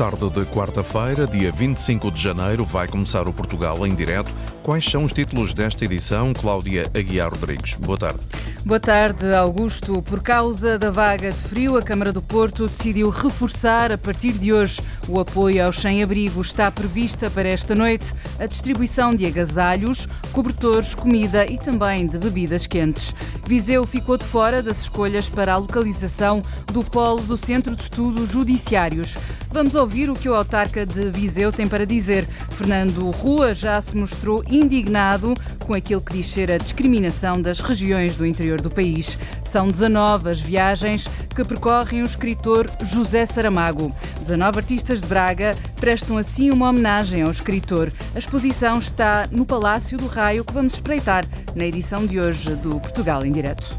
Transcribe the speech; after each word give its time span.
Tarde 0.00 0.30
de 0.30 0.46
quarta-feira, 0.46 1.26
dia 1.26 1.52
25 1.52 2.10
de 2.10 2.22
janeiro, 2.22 2.64
vai 2.64 2.88
começar 2.88 3.28
o 3.28 3.34
Portugal 3.34 3.86
em 3.86 3.94
direto. 3.94 4.32
Quais 4.62 4.82
são 4.82 5.04
os 5.04 5.12
títulos 5.12 5.52
desta 5.52 5.84
edição? 5.84 6.32
Cláudia 6.32 6.84
Aguiar 6.94 7.28
Rodrigues. 7.28 7.74
Boa 7.74 7.98
tarde. 7.98 8.20
Boa 8.62 8.78
tarde, 8.78 9.32
Augusto. 9.32 10.02
Por 10.02 10.22
causa 10.22 10.78
da 10.78 10.90
vaga 10.90 11.32
de 11.32 11.40
frio, 11.40 11.78
a 11.78 11.82
Câmara 11.82 12.12
do 12.12 12.20
Porto 12.20 12.68
decidiu 12.68 13.08
reforçar 13.08 13.90
a 13.90 13.96
partir 13.96 14.32
de 14.32 14.52
hoje 14.52 14.82
o 15.08 15.18
apoio 15.18 15.64
aos 15.64 15.76
sem-abrigo. 15.76 16.42
Está 16.42 16.70
prevista 16.70 17.30
para 17.30 17.48
esta 17.48 17.74
noite 17.74 18.12
a 18.38 18.44
distribuição 18.44 19.14
de 19.14 19.24
agasalhos, 19.24 20.06
cobertores, 20.30 20.94
comida 20.94 21.46
e 21.50 21.56
também 21.56 22.06
de 22.06 22.18
bebidas 22.18 22.66
quentes. 22.66 23.14
Viseu 23.46 23.86
ficou 23.86 24.18
de 24.18 24.26
fora 24.26 24.62
das 24.62 24.82
escolhas 24.82 25.30
para 25.30 25.54
a 25.54 25.56
localização 25.56 26.42
do 26.70 26.84
polo 26.84 27.22
do 27.22 27.38
Centro 27.38 27.74
de 27.74 27.82
Estudos 27.82 28.28
Judiciários. 28.28 29.16
Vamos 29.50 29.74
ouvir 29.74 30.10
o 30.10 30.14
que 30.14 30.28
o 30.28 30.34
autarca 30.34 30.84
de 30.84 31.10
Viseu 31.10 31.50
tem 31.50 31.66
para 31.66 31.86
dizer. 31.86 32.28
Fernando 32.50 33.10
Rua 33.10 33.54
já 33.54 33.80
se 33.80 33.96
mostrou 33.96 34.44
indignado 34.48 35.34
com 35.66 35.72
aquilo 35.72 36.00
que 36.00 36.12
diz 36.12 36.26
ser 36.26 36.52
a 36.52 36.58
discriminação 36.58 37.40
das 37.40 37.58
regiões 37.58 38.16
do 38.16 38.26
interior 38.26 38.49
do 38.58 38.70
país. 38.70 39.18
São 39.44 39.68
19 39.68 40.30
as 40.30 40.40
viagens 40.40 41.06
que 41.34 41.44
percorrem 41.44 42.00
o 42.00 42.06
escritor 42.06 42.70
José 42.82 43.26
Saramago. 43.26 43.94
19 44.20 44.58
artistas 44.58 45.02
de 45.02 45.06
Braga 45.06 45.54
prestam 45.76 46.16
assim 46.16 46.50
uma 46.50 46.70
homenagem 46.70 47.20
ao 47.20 47.30
escritor. 47.30 47.92
A 48.14 48.18
exposição 48.18 48.78
está 48.78 49.28
no 49.30 49.44
Palácio 49.44 49.98
do 49.98 50.06
Raio 50.06 50.44
que 50.44 50.54
vamos 50.54 50.74
espreitar 50.74 51.26
na 51.54 51.66
edição 51.66 52.06
de 52.06 52.18
hoje 52.18 52.54
do 52.56 52.80
Portugal 52.80 53.26
em 53.26 53.32
Direto. 53.32 53.78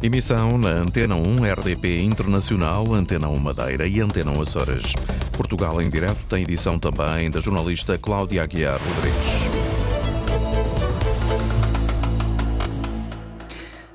Emissão 0.00 0.56
na 0.56 0.70
Antena 0.70 1.16
1 1.16 1.36
RDP 1.54 2.00
Internacional, 2.02 2.94
Antena 2.94 3.28
1 3.28 3.36
Madeira 3.38 3.86
e 3.86 4.00
Antena 4.00 4.30
1 4.30 4.42
Açores. 4.42 4.92
Portugal 5.32 5.82
em 5.82 5.90
direto 5.90 6.20
tem 6.28 6.42
edição 6.42 6.78
também 6.78 7.30
da 7.30 7.40
jornalista 7.40 7.98
Cláudia 7.98 8.42
Aguiar 8.42 8.80
Rodrigues. 8.80 9.67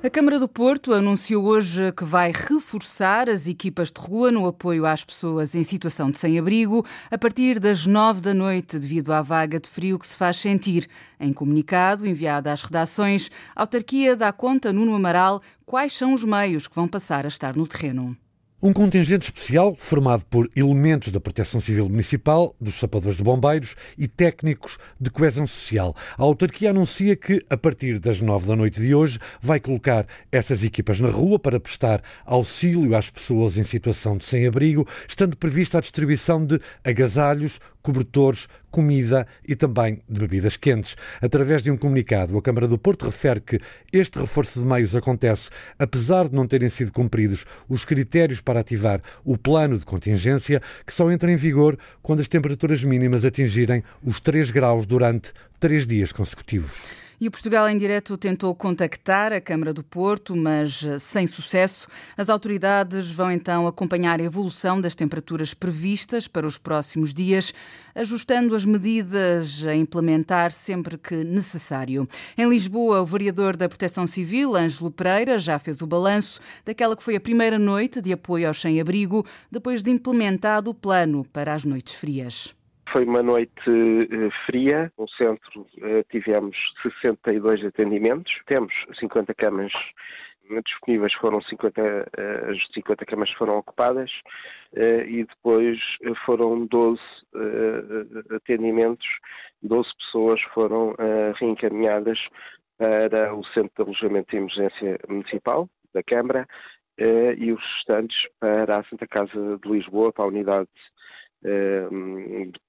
A 0.06 0.10
Câmara 0.10 0.38
do 0.38 0.50
Porto 0.50 0.94
anunciou 0.94 1.46
hoje 1.46 1.94
que 1.94 2.04
vai 2.04 2.30
reforçar 2.34 3.30
as 3.30 3.48
equipas 3.48 3.90
de 3.90 4.02
rua 4.02 4.34
no 4.34 4.46
apoio 4.46 4.86
às 4.86 5.02
pessoas 5.02 5.56
em 5.56 5.64
situação 5.64 6.12
de 6.12 6.18
sem-abrigo 6.18 6.86
a 7.10 7.18
partir 7.18 7.58
das 7.58 7.88
nove 7.88 8.20
da 8.20 8.34
noite, 8.34 8.78
devido 8.78 9.14
à 9.14 9.22
vaga 9.22 9.62
de 9.62 9.70
frio 9.70 9.98
que 9.98 10.06
se 10.06 10.18
faz 10.18 10.36
sentir. 10.36 10.90
Em 11.18 11.32
comunicado 11.32 12.06
enviado 12.06 12.50
às 12.50 12.64
redações, 12.64 13.32
a 13.56 13.62
autarquia 13.62 14.14
dá 14.14 14.34
conta, 14.34 14.74
Nuno 14.74 14.94
Amaral, 14.94 15.42
quais 15.66 15.94
são 15.94 16.12
os 16.14 16.26
meios 16.26 16.68
que 16.68 16.76
vão 16.76 16.86
passar 16.86 17.24
a 17.24 17.30
estar 17.30 17.56
no 17.56 17.66
terreno. 17.66 18.18
Um 18.66 18.72
contingente 18.72 19.26
especial 19.26 19.76
formado 19.78 20.26
por 20.28 20.50
elementos 20.56 21.12
da 21.12 21.20
Proteção 21.20 21.60
Civil 21.60 21.90
Municipal, 21.90 22.56
dos 22.62 22.76
sapadores 22.76 23.18
de 23.18 23.22
bombeiros 23.22 23.76
e 23.98 24.08
técnicos 24.08 24.78
de 24.98 25.10
coesão 25.10 25.46
social. 25.46 25.94
A 26.18 26.24
autarquia 26.24 26.70
anuncia 26.70 27.14
que, 27.14 27.46
a 27.50 27.58
partir 27.58 28.00
das 28.00 28.22
nove 28.22 28.48
da 28.48 28.56
noite 28.56 28.80
de 28.80 28.96
hoje, 28.96 29.20
vai 29.42 29.60
colocar 29.60 30.08
essas 30.32 30.64
equipas 30.64 30.98
na 31.02 31.10
rua 31.10 31.38
para 31.38 31.60
prestar 31.60 32.02
auxílio 32.26 32.96
às 32.96 33.10
pessoas 33.10 33.58
em 33.58 33.66
situação 33.66 34.16
de 34.16 34.24
sem-abrigo, 34.24 34.88
estando 35.10 35.36
prevista 35.36 35.80
a 35.80 35.82
distribuição 35.82 36.46
de 36.46 36.58
agasalhos, 36.86 37.60
cobertores, 37.82 38.48
comida 38.74 39.28
e 39.48 39.56
também 39.56 40.02
de 40.10 40.20
bebidas 40.20 40.58
quentes. 40.58 40.96
Através 41.22 41.62
de 41.62 41.70
um 41.70 41.78
comunicado, 41.78 42.36
a 42.36 42.42
Câmara 42.42 42.68
do 42.68 42.78
Porto 42.78 43.06
refere 43.06 43.40
que 43.40 43.60
este 43.94 44.18
reforço 44.18 44.60
de 44.60 44.66
meios 44.66 44.96
acontece 44.96 45.52
apesar 45.78 46.28
de 46.28 46.36
não 46.36 46.48
terem 46.48 46.70
sido 46.70 46.92
cumpridos 46.92 47.46
os 47.70 47.86
critérios 47.86 48.42
para 48.42 48.62
ativar 48.62 49.00
o 49.24 49.38
plano 49.38 49.78
de 49.78 49.86
contingência, 49.86 50.60
que 50.86 50.94
só 50.94 51.12
entra 51.12 51.32
em 51.32 51.36
vigor 51.36 51.78
quando 52.02 52.22
as 52.22 52.28
temperaturas 52.28 52.84
mínimas 52.84 53.24
atingirem 53.24 53.84
os 54.04 54.20
3 54.20 54.50
graus 54.50 54.88
durante 54.88 55.32
três 55.60 55.86
dias 55.86 56.12
consecutivos. 56.12 57.03
E 57.20 57.28
o 57.28 57.32
Portugal 57.32 57.70
em 57.70 57.78
Direto 57.78 58.18
tentou 58.18 58.54
contactar 58.56 59.32
a 59.32 59.40
Câmara 59.40 59.74
do 59.74 59.84
Porto, 59.84 60.36
mas 60.36 60.84
eh, 60.84 60.98
sem 61.00 61.28
sucesso. 61.28 61.88
As 62.18 62.30
autoridades 62.30 63.12
vão 63.12 63.32
então 63.32 63.68
acompanhar 63.68 64.20
a 64.20 64.24
evolução 64.24 64.82
das 64.82 64.96
temperaturas 64.96 65.54
previstas 65.54 66.28
para 66.28 66.48
os 66.48 66.58
próximos 66.58 67.14
dias, 67.14 67.54
ajustando 67.94 68.56
as 68.56 68.66
medidas 68.66 69.66
a 69.66 69.76
implementar 69.76 70.52
sempre 70.52 70.98
que 70.98 71.24
necessário. 71.24 72.08
Em 72.38 72.50
Lisboa, 72.50 73.02
o 73.02 73.06
vereador 73.06 73.56
da 73.56 73.70
Proteção 73.70 74.08
Civil, 74.08 74.56
Ângelo 74.56 74.92
Pereira, 74.92 75.38
já 75.38 75.60
fez 75.60 75.82
o 75.82 75.88
balanço 75.88 76.40
daquela 76.66 76.96
que 76.96 77.04
foi 77.04 77.16
a 77.16 77.22
primeira 77.22 77.60
noite 77.60 78.02
de 78.02 78.12
apoio 78.12 78.48
aos 78.48 78.60
sem-abrigo, 78.60 79.26
depois 79.52 79.84
de 79.84 79.92
implementado 79.92 80.72
o 80.72 80.74
plano 80.74 81.26
para 81.32 81.54
as 81.54 81.64
noites 81.64 81.94
frias. 81.94 82.54
Foi 82.92 83.06
uma 83.06 83.24
noite 83.24 83.70
uh, 83.70 84.32
fria. 84.46 84.92
No 84.98 85.08
centro 85.10 85.62
uh, 85.62 86.04
tivemos 86.12 86.58
62 86.82 87.66
atendimentos. 87.66 88.34
Temos 88.46 88.74
50 89.00 89.34
camas 89.34 89.72
disponíveis, 90.66 91.14
foram 91.14 91.42
50, 91.42 91.82
uh, 91.82 92.52
as 92.52 92.68
50 92.74 93.06
camas 93.06 93.32
foram 93.32 93.58
ocupadas 93.58 94.12
e 94.76 95.24
depois 95.24 95.80
foram 96.26 96.66
12 96.66 97.00
atendimentos, 98.36 99.06
12 99.62 99.88
pessoas 99.98 100.42
foram 100.54 100.96
reencaminhadas 101.36 102.20
para 102.78 103.36
o 103.36 103.44
Centro 103.46 103.72
de 103.78 103.82
Alojamento 103.84 104.32
de 104.32 104.38
Emergência 104.38 105.00
Municipal 105.08 105.70
da 105.94 106.02
Câmara 106.02 106.48
e 107.38 107.52
os 107.52 107.62
restantes 107.76 108.18
para 108.40 108.80
a 108.80 108.84
Santa 108.86 109.08
Casa 109.08 109.60
de 109.64 109.70
Lisboa, 109.70 110.12
para 110.12 110.26
a 110.26 110.30
unidade 110.30 110.68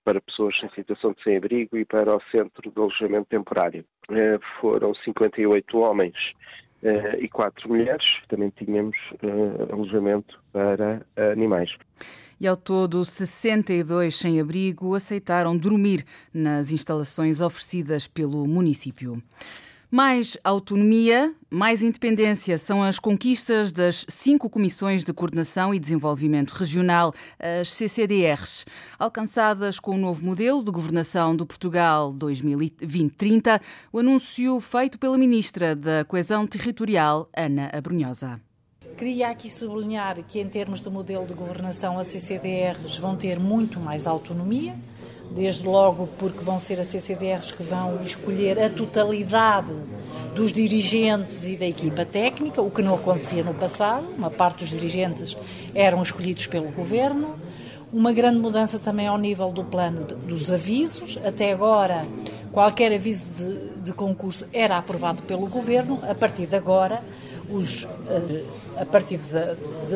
para 0.04 0.20
pessoas 0.20 0.54
em 0.62 0.68
situação 0.74 1.12
de 1.12 1.22
sem-abrigo 1.22 1.76
e 1.76 1.84
para 1.84 2.16
o 2.16 2.20
Centro 2.30 2.70
de 2.70 2.78
Alojamento 2.78 3.26
Temporário. 3.26 3.84
Eh, 4.10 4.38
foram 4.60 4.94
58 4.94 5.78
homens 5.78 6.14
eh, 6.82 7.18
e 7.20 7.28
4 7.28 7.68
mulheres. 7.68 8.04
Também 8.28 8.50
tínhamos 8.50 8.96
eh, 9.22 9.72
alojamento 9.72 10.42
para 10.52 11.06
animais. 11.32 11.70
E 12.40 12.46
ao 12.46 12.56
todo, 12.56 13.04
62 13.04 14.16
sem-abrigo 14.16 14.94
aceitaram 14.94 15.56
dormir 15.56 16.04
nas 16.32 16.72
instalações 16.72 17.40
oferecidas 17.40 18.06
pelo 18.06 18.46
município. 18.46 19.22
Mais 19.96 20.36
autonomia, 20.42 21.32
mais 21.48 21.80
independência 21.80 22.58
são 22.58 22.82
as 22.82 22.98
conquistas 22.98 23.70
das 23.70 24.04
cinco 24.08 24.50
Comissões 24.50 25.04
de 25.04 25.12
Coordenação 25.12 25.72
e 25.72 25.78
Desenvolvimento 25.78 26.50
Regional, 26.50 27.14
as 27.38 27.72
CCDRs, 27.72 28.64
alcançadas 28.98 29.78
com 29.78 29.92
o 29.92 29.96
novo 29.96 30.24
modelo 30.24 30.64
de 30.64 30.72
governação 30.72 31.36
do 31.36 31.46
Portugal 31.46 32.12
2020-30, 32.12 33.60
o 33.92 34.00
anúncio 34.00 34.58
feito 34.58 34.98
pela 34.98 35.16
Ministra 35.16 35.76
da 35.76 36.04
Coesão 36.04 36.44
Territorial, 36.44 37.28
Ana 37.32 37.70
Abrunhosa. 37.72 38.40
Queria 38.98 39.28
aqui 39.28 39.48
sublinhar 39.48 40.20
que, 40.24 40.40
em 40.40 40.48
termos 40.48 40.80
do 40.80 40.90
modelo 40.90 41.24
de 41.24 41.34
governação, 41.34 42.00
as 42.00 42.08
CCDRs 42.08 42.98
vão 42.98 43.14
ter 43.14 43.38
muito 43.38 43.78
mais 43.78 44.08
autonomia 44.08 44.74
desde 45.30 45.66
logo 45.66 46.08
porque 46.18 46.44
vão 46.44 46.58
ser 46.58 46.80
as 46.80 46.88
CCDRs 46.88 47.52
que 47.52 47.62
vão 47.62 48.00
escolher 48.04 48.58
a 48.58 48.70
totalidade 48.70 49.72
dos 50.34 50.52
dirigentes 50.52 51.46
e 51.46 51.56
da 51.56 51.66
equipa 51.66 52.04
técnica, 52.04 52.60
o 52.60 52.70
que 52.70 52.82
não 52.82 52.94
acontecia 52.94 53.42
no 53.44 53.54
passado. 53.54 54.04
Uma 54.16 54.30
parte 54.30 54.60
dos 54.60 54.70
dirigentes 54.70 55.36
eram 55.74 56.02
escolhidos 56.02 56.46
pelo 56.46 56.70
governo. 56.70 57.36
Uma 57.92 58.12
grande 58.12 58.40
mudança 58.40 58.78
também 58.78 59.06
ao 59.06 59.16
nível 59.16 59.52
do 59.52 59.62
plano 59.62 60.04
dos 60.04 60.50
avisos. 60.50 61.16
Até 61.24 61.52
agora, 61.52 62.04
qualquer 62.50 62.92
aviso 62.92 63.26
de, 63.36 63.82
de 63.82 63.92
concurso 63.92 64.46
era 64.52 64.76
aprovado 64.76 65.22
pelo 65.22 65.46
governo. 65.46 66.00
A 66.02 66.14
partir 66.14 66.46
de 66.46 66.56
agora, 66.56 67.00
os, 67.50 67.86
eh, 68.08 68.44
a 68.76 68.86
partir 68.86 69.20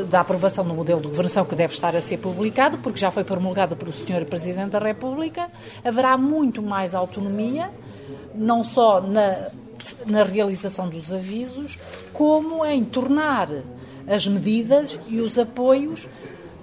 da 0.09 0.21
aprovação 0.21 0.65
do 0.65 0.75
modelo 0.75 1.00
de 1.00 1.09
governação 1.09 1.45
que 1.45 1.55
deve 1.55 1.73
estar 1.73 1.95
a 1.97 2.00
ser 2.00 2.19
publicado, 2.19 2.79
porque 2.79 2.99
já 2.99 3.11
foi 3.11 3.25
promulgado 3.25 3.77
pelo 3.77 3.93
Sr. 3.93 4.25
Presidente 4.29 4.71
da 4.71 4.79
República, 4.79 5.49
haverá 5.85 6.17
muito 6.17 6.62
mais 6.62 6.95
autonomia, 6.95 7.71
não 8.35 8.62
só 8.62 9.00
na, 9.00 9.49
na 10.06 10.23
realização 10.23 10.89
dos 10.89 11.12
avisos, 11.12 11.79
como 12.12 12.65
em 12.65 12.85
tornar 12.85 13.49
as 14.06 14.27
medidas 14.27 14.99
e 15.09 15.21
os 15.21 15.39
apoios 15.39 16.09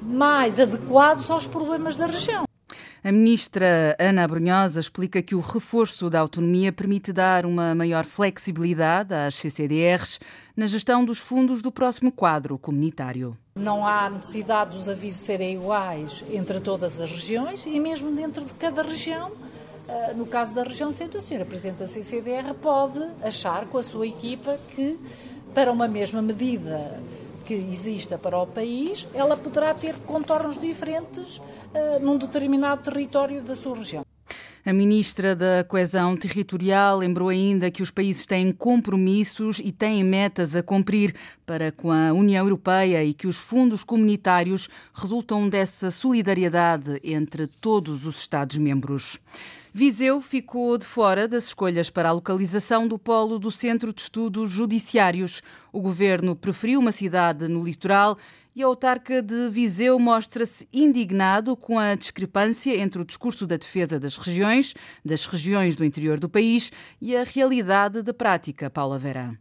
mais 0.02 0.60
adequados 0.60 1.30
aos 1.30 1.48
problemas 1.48 1.96
da 1.96 2.06
região. 2.06 2.45
A 3.06 3.12
ministra 3.12 3.96
Ana 4.00 4.24
Abrunhosa 4.24 4.80
explica 4.80 5.22
que 5.22 5.36
o 5.36 5.40
reforço 5.40 6.10
da 6.10 6.20
autonomia 6.20 6.74
permite 6.74 7.14
dar 7.14 7.46
uma 7.46 7.76
maior 7.76 8.04
flexibilidade 8.04 9.14
às 9.14 9.36
CCDRs 9.36 10.20
na 10.58 10.66
gestão 10.66 11.06
dos 11.06 11.20
fundos 11.20 11.62
do 11.62 11.72
próximo 11.72 12.12
quadro 12.12 12.58
comunitário. 12.58 13.38
Não 13.58 13.86
há 13.86 14.10
necessidade 14.10 14.76
dos 14.76 14.90
avisos 14.90 15.22
serem 15.22 15.54
iguais 15.54 16.24
entre 16.32 16.60
todas 16.60 17.00
as 17.00 17.12
regiões 17.12 17.64
e 17.68 17.80
mesmo 17.80 18.10
dentro 18.10 18.44
de 18.44 18.56
cada 18.56 18.82
região. 18.82 19.32
Eh, 19.88 20.14
no 20.16 20.26
caso 20.26 20.56
da 20.56 20.64
região 20.64 20.92
centro, 20.92 21.20
a 21.20 21.22
senhora 21.22 21.46
Presidente 21.46 21.78
da 21.78 21.88
CCDR 21.88 22.56
pode 22.60 23.06
achar 23.22 23.68
com 23.68 23.78
a 23.78 23.84
sua 23.84 24.08
equipa 24.08 24.58
que 24.76 25.00
para 25.54 25.72
uma 25.72 25.88
mesma 25.88 26.24
medida 26.24 27.00
que 27.46 27.54
exista 27.54 28.18
para 28.18 28.38
o 28.38 28.48
país, 28.48 29.08
ela 29.14 29.38
poderá 29.38 29.74
ter 29.74 29.96
contornos 30.00 30.58
diferentes 30.58 31.38
uh, 31.38 32.00
num 32.02 32.18
determinado 32.18 32.82
território 32.82 33.44
da 33.44 33.56
sua 33.56 33.76
região. 33.76 34.06
A 34.66 34.74
ministra 34.74 35.36
da 35.36 35.64
Coesão 35.64 36.18
Territorial 36.18 36.98
lembrou 36.98 37.30
ainda 37.30 37.70
que 37.70 37.84
os 37.84 37.92
países 37.92 38.26
têm 38.26 38.52
compromissos 38.52 39.60
e 39.64 39.72
têm 39.72 40.04
metas 40.04 40.56
a 40.56 40.64
cumprir 40.64 41.14
para 41.46 41.72
com 41.72 41.92
a 41.92 42.12
União 42.12 42.44
Europeia 42.44 43.04
e 43.04 43.14
que 43.14 43.28
os 43.28 43.38
fundos 43.38 43.84
comunitários 43.84 44.68
resultam 44.92 45.48
dessa 45.48 45.92
solidariedade 45.92 47.00
entre 47.04 47.46
todos 47.46 48.08
os 48.08 48.18
Estados-membros. 48.18 49.20
Viseu 49.78 50.22
ficou 50.22 50.78
de 50.78 50.86
fora 50.86 51.28
das 51.28 51.48
escolhas 51.48 51.90
para 51.90 52.08
a 52.08 52.12
localização 52.14 52.88
do 52.88 52.98
polo 52.98 53.38
do 53.38 53.52
Centro 53.52 53.92
de 53.94 54.00
Estudos 54.00 54.50
Judiciários. 54.50 55.42
O 55.70 55.82
governo 55.82 56.34
preferiu 56.34 56.80
uma 56.80 56.94
cidade 56.94 57.50
no 57.50 57.62
litoral 57.62 58.18
e 58.56 58.64
a 58.64 58.68
autarca 58.68 59.22
de 59.22 59.50
Viseu 59.50 60.00
mostra-se 60.00 60.66
indignado 60.72 61.58
com 61.58 61.78
a 61.78 61.94
discrepância 61.94 62.74
entre 62.80 63.02
o 63.02 63.06
discurso 63.06 63.46
da 63.46 63.58
defesa 63.58 64.00
das 64.00 64.16
regiões, 64.16 64.74
das 65.04 65.26
regiões 65.26 65.76
do 65.76 65.84
interior 65.84 66.22
do 66.22 66.30
país 66.30 66.72
e 67.02 67.14
a 67.14 67.26
realidade 67.26 68.02
da 68.02 68.14
prática. 68.14 68.70
Paula 68.70 68.98
Verã. 68.98 69.36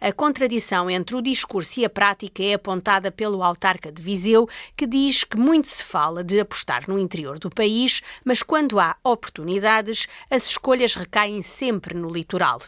A 0.00 0.12
contradição 0.14 0.88
entre 0.88 1.14
o 1.14 1.20
discurso 1.20 1.78
e 1.78 1.84
a 1.84 1.90
prática 1.90 2.42
é 2.42 2.54
apontada 2.54 3.12
pelo 3.12 3.42
autarca 3.42 3.92
de 3.92 4.00
Viseu, 4.00 4.48
que 4.74 4.86
diz 4.86 5.24
que 5.24 5.36
muito 5.36 5.68
se 5.68 5.84
fala 5.84 6.24
de 6.24 6.40
apostar 6.40 6.88
no 6.88 6.98
interior 6.98 7.38
do 7.38 7.50
país, 7.50 8.00
mas 8.24 8.42
quando 8.42 8.80
há 8.80 8.96
oportunidades, 9.04 10.08
as 10.30 10.46
escolhas 10.46 10.94
recaem 10.94 11.42
sempre 11.42 11.94
no 11.94 12.08
litoral. 12.08 12.60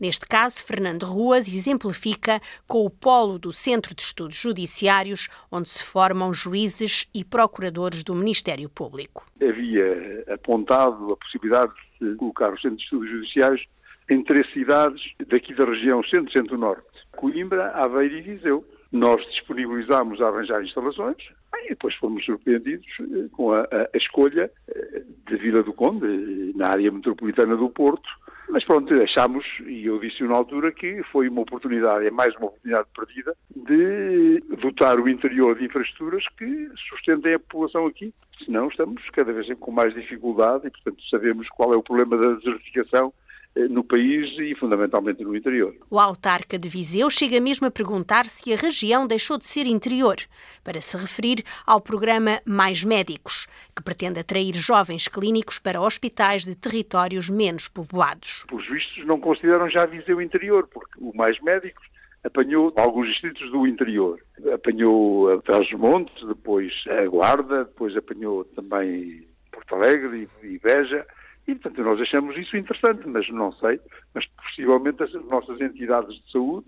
Neste 0.00 0.26
caso, 0.26 0.64
Fernando 0.64 1.04
Ruas 1.04 1.46
exemplifica 1.46 2.40
com 2.66 2.86
o 2.86 2.90
polo 2.90 3.38
do 3.38 3.52
Centro 3.52 3.94
de 3.94 4.00
Estudos 4.00 4.36
Judiciários, 4.36 5.28
onde 5.52 5.68
se 5.68 5.84
formam 5.84 6.32
juízes 6.32 7.06
e 7.14 7.22
procuradores 7.22 8.02
do 8.02 8.14
Ministério 8.14 8.70
Público. 8.70 9.26
Havia 9.42 10.24
apontado 10.32 11.12
a 11.12 11.16
possibilidade 11.18 11.72
de 12.00 12.14
colocar 12.14 12.50
o 12.50 12.58
Centro 12.58 12.78
de 12.78 12.84
Estudos 12.84 13.10
Judiciários 13.10 13.66
em 14.08 14.22
três 14.22 14.50
cidades 14.52 15.02
daqui 15.26 15.54
da 15.54 15.64
região 15.64 16.02
centro-centro-norte: 16.02 16.82
Coimbra, 17.12 17.70
Aveiro 17.72 18.16
e 18.16 18.22
Viseu. 18.22 18.64
Nós 18.90 19.20
disponibilizámos 19.26 20.18
a 20.22 20.28
arranjar 20.28 20.62
instalações 20.64 21.18
e 21.64 21.68
depois 21.68 21.94
fomos 21.96 22.24
surpreendidos 22.24 22.86
eh, 23.00 23.28
com 23.32 23.52
a, 23.52 23.60
a, 23.60 23.88
a 23.92 23.96
escolha 23.96 24.50
eh, 24.66 25.02
de 25.26 25.36
Vila 25.36 25.62
do 25.62 25.74
Conde, 25.74 26.54
na 26.56 26.68
área 26.68 26.90
metropolitana 26.90 27.54
do 27.54 27.68
Porto, 27.68 28.08
mas 28.50 28.64
pronto, 28.64 28.94
achámos, 28.94 29.44
e 29.66 29.84
eu 29.84 29.98
disse 29.98 30.22
na 30.24 30.34
altura, 30.34 30.72
que 30.72 31.02
foi 31.12 31.28
uma 31.28 31.42
oportunidade, 31.42 32.06
é 32.06 32.10
mais 32.10 32.34
uma 32.36 32.46
oportunidade 32.46 32.88
perdida, 32.96 33.36
de 33.54 34.40
dotar 34.62 34.98
o 34.98 35.08
interior 35.08 35.54
de 35.58 35.66
infraestruturas 35.66 36.24
que 36.38 36.70
sustentem 36.88 37.34
a 37.34 37.38
população 37.38 37.86
aqui. 37.86 38.12
Senão 38.44 38.68
estamos 38.68 39.02
cada 39.10 39.32
vez 39.32 39.46
com 39.58 39.70
mais 39.70 39.92
dificuldade 39.92 40.66
e, 40.66 40.70
portanto, 40.70 41.02
sabemos 41.10 41.46
qual 41.50 41.74
é 41.74 41.76
o 41.76 41.82
problema 41.82 42.16
da 42.16 42.34
desertificação 42.34 43.12
eh, 43.12 43.27
no 43.68 43.82
país 43.82 44.38
e 44.38 44.54
fundamentalmente 44.54 45.24
no 45.24 45.36
interior. 45.36 45.74
O 45.90 45.98
autarca 45.98 46.58
de 46.58 46.68
Viseu 46.68 47.10
chega 47.10 47.40
mesmo 47.40 47.66
a 47.66 47.70
perguntar 47.70 48.26
se 48.26 48.52
a 48.52 48.56
região 48.56 49.06
deixou 49.06 49.36
de 49.38 49.46
ser 49.46 49.66
interior, 49.66 50.16
para 50.62 50.80
se 50.80 50.96
referir 50.96 51.42
ao 51.66 51.80
programa 51.80 52.40
Mais 52.44 52.84
Médicos, 52.84 53.48
que 53.74 53.82
pretende 53.82 54.20
atrair 54.20 54.54
jovens 54.54 55.08
clínicos 55.08 55.58
para 55.58 55.80
hospitais 55.80 56.44
de 56.44 56.54
territórios 56.54 57.28
menos 57.28 57.68
povoados. 57.68 58.44
Os 58.52 58.68
vistos 58.68 59.04
não 59.06 59.18
consideram 59.18 59.68
já 59.68 59.86
Viseu 59.86 60.20
interior, 60.20 60.68
porque 60.68 60.92
o 60.98 61.16
Mais 61.16 61.40
Médicos 61.40 61.86
apanhou 62.22 62.72
alguns 62.76 63.08
distritos 63.08 63.50
do 63.50 63.66
interior. 63.66 64.20
Apanhou 64.52 65.32
a 65.32 65.40
Trás-os-Montes, 65.42 66.26
depois 66.26 66.72
a 66.88 67.06
Guarda, 67.06 67.64
depois 67.64 67.96
apanhou 67.96 68.44
também 68.44 69.26
Porto 69.50 69.74
Alegre 69.74 70.28
e 70.42 70.58
Beja 70.58 71.06
e, 71.48 71.54
portanto, 71.54 71.82
nós 71.82 71.98
achamos 71.98 72.36
isso 72.36 72.58
interessante, 72.58 73.08
mas 73.08 73.26
não 73.30 73.50
sei, 73.52 73.80
mas 74.14 74.26
possivelmente 74.26 75.02
as 75.02 75.12
nossas 75.24 75.58
entidades 75.62 76.14
de 76.22 76.30
saúde 76.30 76.66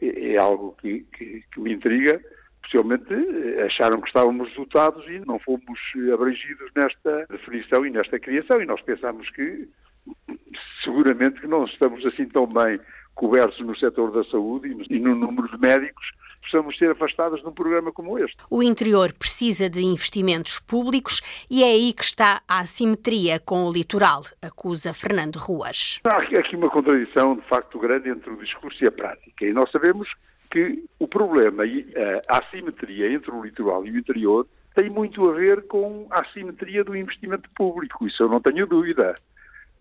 é, 0.00 0.34
é 0.34 0.38
algo 0.38 0.76
que, 0.80 1.00
que, 1.12 1.42
que, 1.52 1.60
me 1.60 1.72
intriga. 1.72 2.22
Possivelmente 2.62 3.12
eh, 3.12 3.64
acharam 3.64 4.00
que 4.00 4.06
estávamos 4.06 4.54
dotados 4.54 5.04
e 5.08 5.18
não 5.26 5.40
fomos 5.40 5.80
abrangidos 6.14 6.70
nesta 6.76 7.26
definição 7.28 7.84
e 7.84 7.90
nesta 7.90 8.20
criação. 8.20 8.62
E 8.62 8.64
nós 8.66 8.80
pensamos 8.82 9.28
que 9.30 9.68
seguramente 10.84 11.40
que 11.40 11.48
não 11.48 11.64
estamos 11.64 12.06
assim 12.06 12.26
tão 12.26 12.46
bem 12.46 12.78
cobertos 13.16 13.58
no 13.58 13.76
setor 13.76 14.12
da 14.12 14.22
saúde 14.30 14.72
e 14.88 15.00
no 15.00 15.16
número 15.16 15.48
de 15.48 15.58
médicos 15.58 16.12
possamos 16.42 16.76
ser 16.76 16.90
afastados 16.90 17.40
de 17.40 17.46
um 17.46 17.52
programa 17.52 17.92
como 17.92 18.18
este. 18.18 18.36
O 18.50 18.62
interior 18.62 19.12
precisa 19.12 19.70
de 19.70 19.82
investimentos 19.82 20.58
públicos 20.58 21.20
e 21.48 21.62
é 21.62 21.68
aí 21.68 21.92
que 21.92 22.04
está 22.04 22.42
a 22.46 22.60
assimetria 22.60 23.38
com 23.40 23.64
o 23.64 23.72
litoral, 23.72 24.22
acusa 24.42 24.92
Fernando 24.92 25.36
Ruas. 25.36 26.00
Há 26.04 26.18
aqui 26.18 26.56
uma 26.56 26.68
contradição, 26.68 27.36
de 27.36 27.42
facto, 27.42 27.78
grande 27.78 28.10
entre 28.10 28.30
o 28.30 28.36
discurso 28.36 28.82
e 28.84 28.88
a 28.88 28.92
prática. 28.92 29.44
E 29.44 29.52
nós 29.52 29.70
sabemos 29.70 30.08
que 30.50 30.84
o 30.98 31.08
problema 31.08 31.64
e 31.64 31.86
a 32.28 32.38
assimetria 32.38 33.10
entre 33.10 33.30
o 33.30 33.42
litoral 33.42 33.86
e 33.86 33.90
o 33.90 33.98
interior 33.98 34.46
tem 34.74 34.90
muito 34.90 35.28
a 35.28 35.32
ver 35.32 35.66
com 35.66 36.06
a 36.10 36.20
assimetria 36.20 36.84
do 36.84 36.96
investimento 36.96 37.48
público. 37.54 38.06
Isso 38.06 38.22
eu 38.22 38.28
não 38.28 38.40
tenho 38.40 38.66
dúvida. 38.66 39.16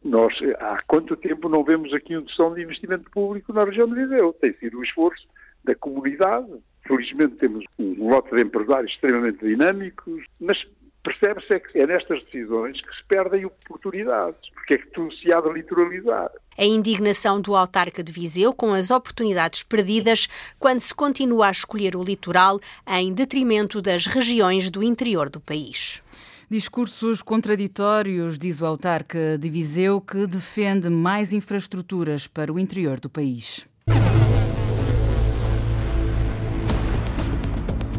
Nós, 0.03 0.33
há 0.59 0.81
quanto 0.87 1.15
tempo 1.15 1.47
não 1.47 1.63
vemos 1.63 1.93
aqui 1.93 2.17
um 2.17 2.27
som 2.27 2.53
de 2.53 2.61
investimento 2.61 3.09
público 3.11 3.53
na 3.53 3.63
região 3.63 3.87
de 3.87 3.95
Viseu? 3.95 4.33
Tem 4.33 4.53
sido 4.53 4.79
um 4.79 4.83
esforço 4.83 5.27
da 5.63 5.75
comunidade. 5.75 6.47
Felizmente 6.87 7.35
temos 7.35 7.63
um 7.77 8.09
lote 8.09 8.35
de 8.35 8.41
empresários 8.41 8.91
extremamente 8.91 9.45
dinâmicos, 9.45 10.23
mas 10.39 10.65
percebe-se 11.03 11.53
é 11.53 11.59
que 11.59 11.79
é 11.79 11.87
nestas 11.87 12.23
decisões 12.25 12.79
que 12.81 12.95
se 12.95 13.03
perdem 13.07 13.45
oportunidades, 13.45 14.49
porque 14.53 14.75
é 14.75 14.77
que 14.77 14.87
tudo 14.87 15.13
se 15.15 15.31
há 15.31 15.41
de 15.41 15.51
litoralizar. 15.51 16.31
A 16.57 16.65
indignação 16.65 17.41
do 17.41 17.55
autarca 17.55 18.03
de 18.03 18.11
Viseu 18.11 18.53
com 18.53 18.73
as 18.73 18.91
oportunidades 18.91 19.63
perdidas 19.63 20.27
quando 20.59 20.79
se 20.79 20.93
continua 20.93 21.47
a 21.47 21.51
escolher 21.51 21.95
o 21.95 22.03
litoral 22.03 22.59
em 22.87 23.13
detrimento 23.13 23.81
das 23.81 24.05
regiões 24.05 24.69
do 24.69 24.83
interior 24.83 25.29
do 25.29 25.39
país. 25.39 26.01
Discursos 26.49 27.21
contraditórios, 27.21 28.37
diz 28.37 28.61
o 28.61 28.65
autarca 28.65 29.37
de 29.39 29.49
Viseu, 29.49 30.01
que 30.01 30.27
defende 30.27 30.89
mais 30.89 31.31
infraestruturas 31.31 32.27
para 32.27 32.51
o 32.51 32.59
interior 32.59 32.99
do 32.99 33.09
país. 33.09 33.65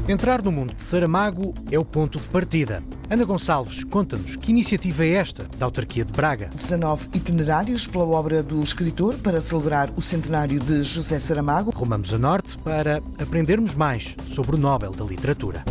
Entrar 0.08 0.42
no 0.42 0.50
mundo 0.50 0.74
de 0.74 0.82
Saramago 0.82 1.54
é 1.70 1.78
o 1.78 1.84
ponto 1.84 2.18
de 2.18 2.28
partida. 2.28 2.82
Ana 3.08 3.24
Gonçalves 3.24 3.84
conta-nos 3.84 4.34
que 4.34 4.50
iniciativa 4.50 5.04
é 5.04 5.10
esta 5.10 5.44
da 5.56 5.66
autarquia 5.66 6.04
de 6.04 6.12
Braga. 6.12 6.50
19 6.56 7.08
itinerários 7.14 7.86
pela 7.86 8.04
obra 8.04 8.42
do 8.42 8.60
escritor 8.62 9.16
para 9.18 9.40
celebrar 9.40 9.90
o 9.96 10.02
centenário 10.02 10.58
de 10.58 10.82
José 10.82 11.20
Saramago. 11.20 11.70
Rumamos 11.70 12.12
a 12.12 12.18
norte 12.18 12.58
para 12.58 13.00
aprendermos 13.20 13.76
mais 13.76 14.16
sobre 14.26 14.56
o 14.56 14.58
Nobel 14.58 14.90
da 14.90 15.04
Literatura. 15.04 15.64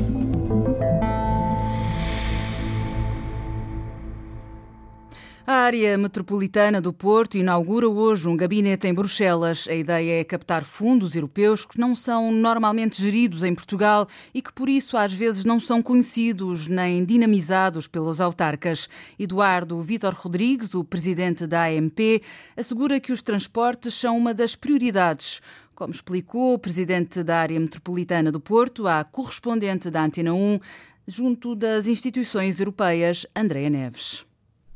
A 5.52 5.66
área 5.66 5.98
metropolitana 5.98 6.80
do 6.80 6.94
Porto 6.94 7.38
inaugura 7.38 7.90
hoje 7.90 8.30
um 8.30 8.38
gabinete 8.38 8.88
em 8.88 8.94
Bruxelas. 8.94 9.68
A 9.68 9.76
ideia 9.76 10.22
é 10.22 10.24
captar 10.24 10.64
fundos 10.64 11.14
europeus 11.14 11.66
que 11.66 11.78
não 11.78 11.94
são 11.94 12.32
normalmente 12.32 13.02
geridos 13.02 13.44
em 13.44 13.54
Portugal 13.54 14.08
e 14.34 14.42
que, 14.42 14.54
por 14.54 14.70
isso, 14.70 14.96
às 14.96 15.14
vezes 15.14 15.44
não 15.44 15.60
são 15.60 15.84
conhecidos 15.84 16.68
nem 16.68 17.04
dinamizados 17.04 17.86
pelos 17.86 18.22
autarcas. 18.22 18.88
Eduardo 19.20 19.82
Vítor 19.82 20.14
Rodrigues, 20.14 20.74
o 20.74 20.86
presidente 20.86 21.46
da 21.46 21.66
AMP, 21.66 22.24
assegura 22.56 22.98
que 23.02 23.12
os 23.12 23.22
transportes 23.22 23.94
são 23.94 24.18
uma 24.18 24.34
das 24.34 24.56
prioridades. 24.56 25.42
Como 25.76 25.92
explicou 25.92 26.54
o 26.54 26.60
presidente 26.60 27.24
da 27.24 27.40
área 27.40 27.60
metropolitana 27.60 28.32
do 28.32 28.40
Porto, 28.40 28.88
a 28.88 29.04
correspondente 29.04 29.90
da 29.90 30.02
Antena 30.06 30.34
1, 30.34 30.60
junto 31.06 31.56
das 31.56 31.88
instituições 31.88 32.58
europeias, 32.58 33.26
Andréa 33.36 33.70
Neves. 33.70 34.31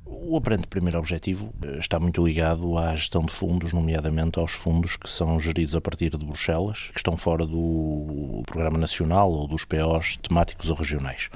O 0.08 0.38
aparente 0.38 0.68
primeiro 0.68 1.00
objetivo 1.00 1.52
eh, 1.64 1.80
está 1.80 2.00
muito 2.00 2.24
ligado 2.24 2.78
à 2.78 2.96
gestão 2.96 3.26
de 3.26 3.32
fundos, 3.32 3.74
nomeadamente 3.74 4.38
aos 4.38 4.52
fundos 4.52 4.96
que 4.96 5.10
são 5.10 5.40
geridos 5.40 5.76
a 5.76 5.82
partir 5.82 6.16
de 6.16 6.24
Bruxelas, 6.24 6.92
que 6.92 7.00
estão 7.00 7.18
fora 7.18 7.44
do 7.44 8.44
Programa 8.46 8.78
Nacional 8.78 9.32
ou 9.32 9.48
dos 9.48 9.66
POs 9.66 10.18
temáticos 10.18 10.70
ou 10.70 10.76
regionais. 10.76 11.30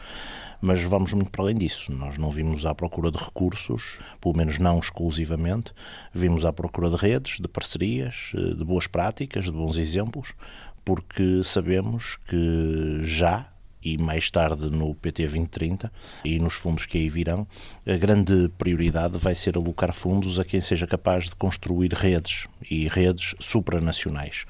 Mas 0.62 0.84
vamos 0.84 1.14
muito 1.14 1.32
para 1.32 1.42
além 1.44 1.56
disso. 1.56 1.92
Nós 1.92 2.20
não 2.20 2.30
vimos 2.30 2.64
à 2.64 2.76
procura 2.76 3.10
de 3.10 3.18
recursos, 3.18 4.00
pelo 4.22 4.38
menos 4.38 4.60
não 4.60 4.78
exclusivamente, 4.78 5.74
vimos 6.14 6.46
à 6.46 6.54
procura 6.54 6.92
de 6.92 6.96
redes, 6.96 7.40
de 7.40 7.48
parcerias, 7.48 8.34
eh, 8.36 8.54
de 8.54 8.64
boas 8.64 8.86
práticas, 8.86 9.46
de 9.46 9.52
bons 9.52 9.78
exemplos, 9.78 10.36
porque 10.86 11.44
sabemos 11.44 12.18
que 12.28 13.00
já 13.02 13.50
e 13.84 13.98
mais 13.98 14.30
tarde 14.30 14.70
no 14.70 14.94
PT 14.96 15.24
2030 15.24 15.92
e 16.24 16.40
nos 16.40 16.56
fundos 16.56 16.86
que 16.86 16.98
aí 16.98 17.10
virão, 17.10 17.48
a 17.88 17.98
grande 17.98 18.50
prioridade 18.58 19.18
vai 19.18 19.36
ser 19.36 19.56
alocar 19.58 19.94
fundos 19.94 20.40
a 20.40 20.46
quem 20.46 20.62
seja 20.62 20.86
capaz 20.86 21.26
de 21.26 21.36
construir 21.36 21.94
redes 21.94 22.48
e 22.70 22.88
redes 22.88 23.36
supranacionais. 23.40 24.46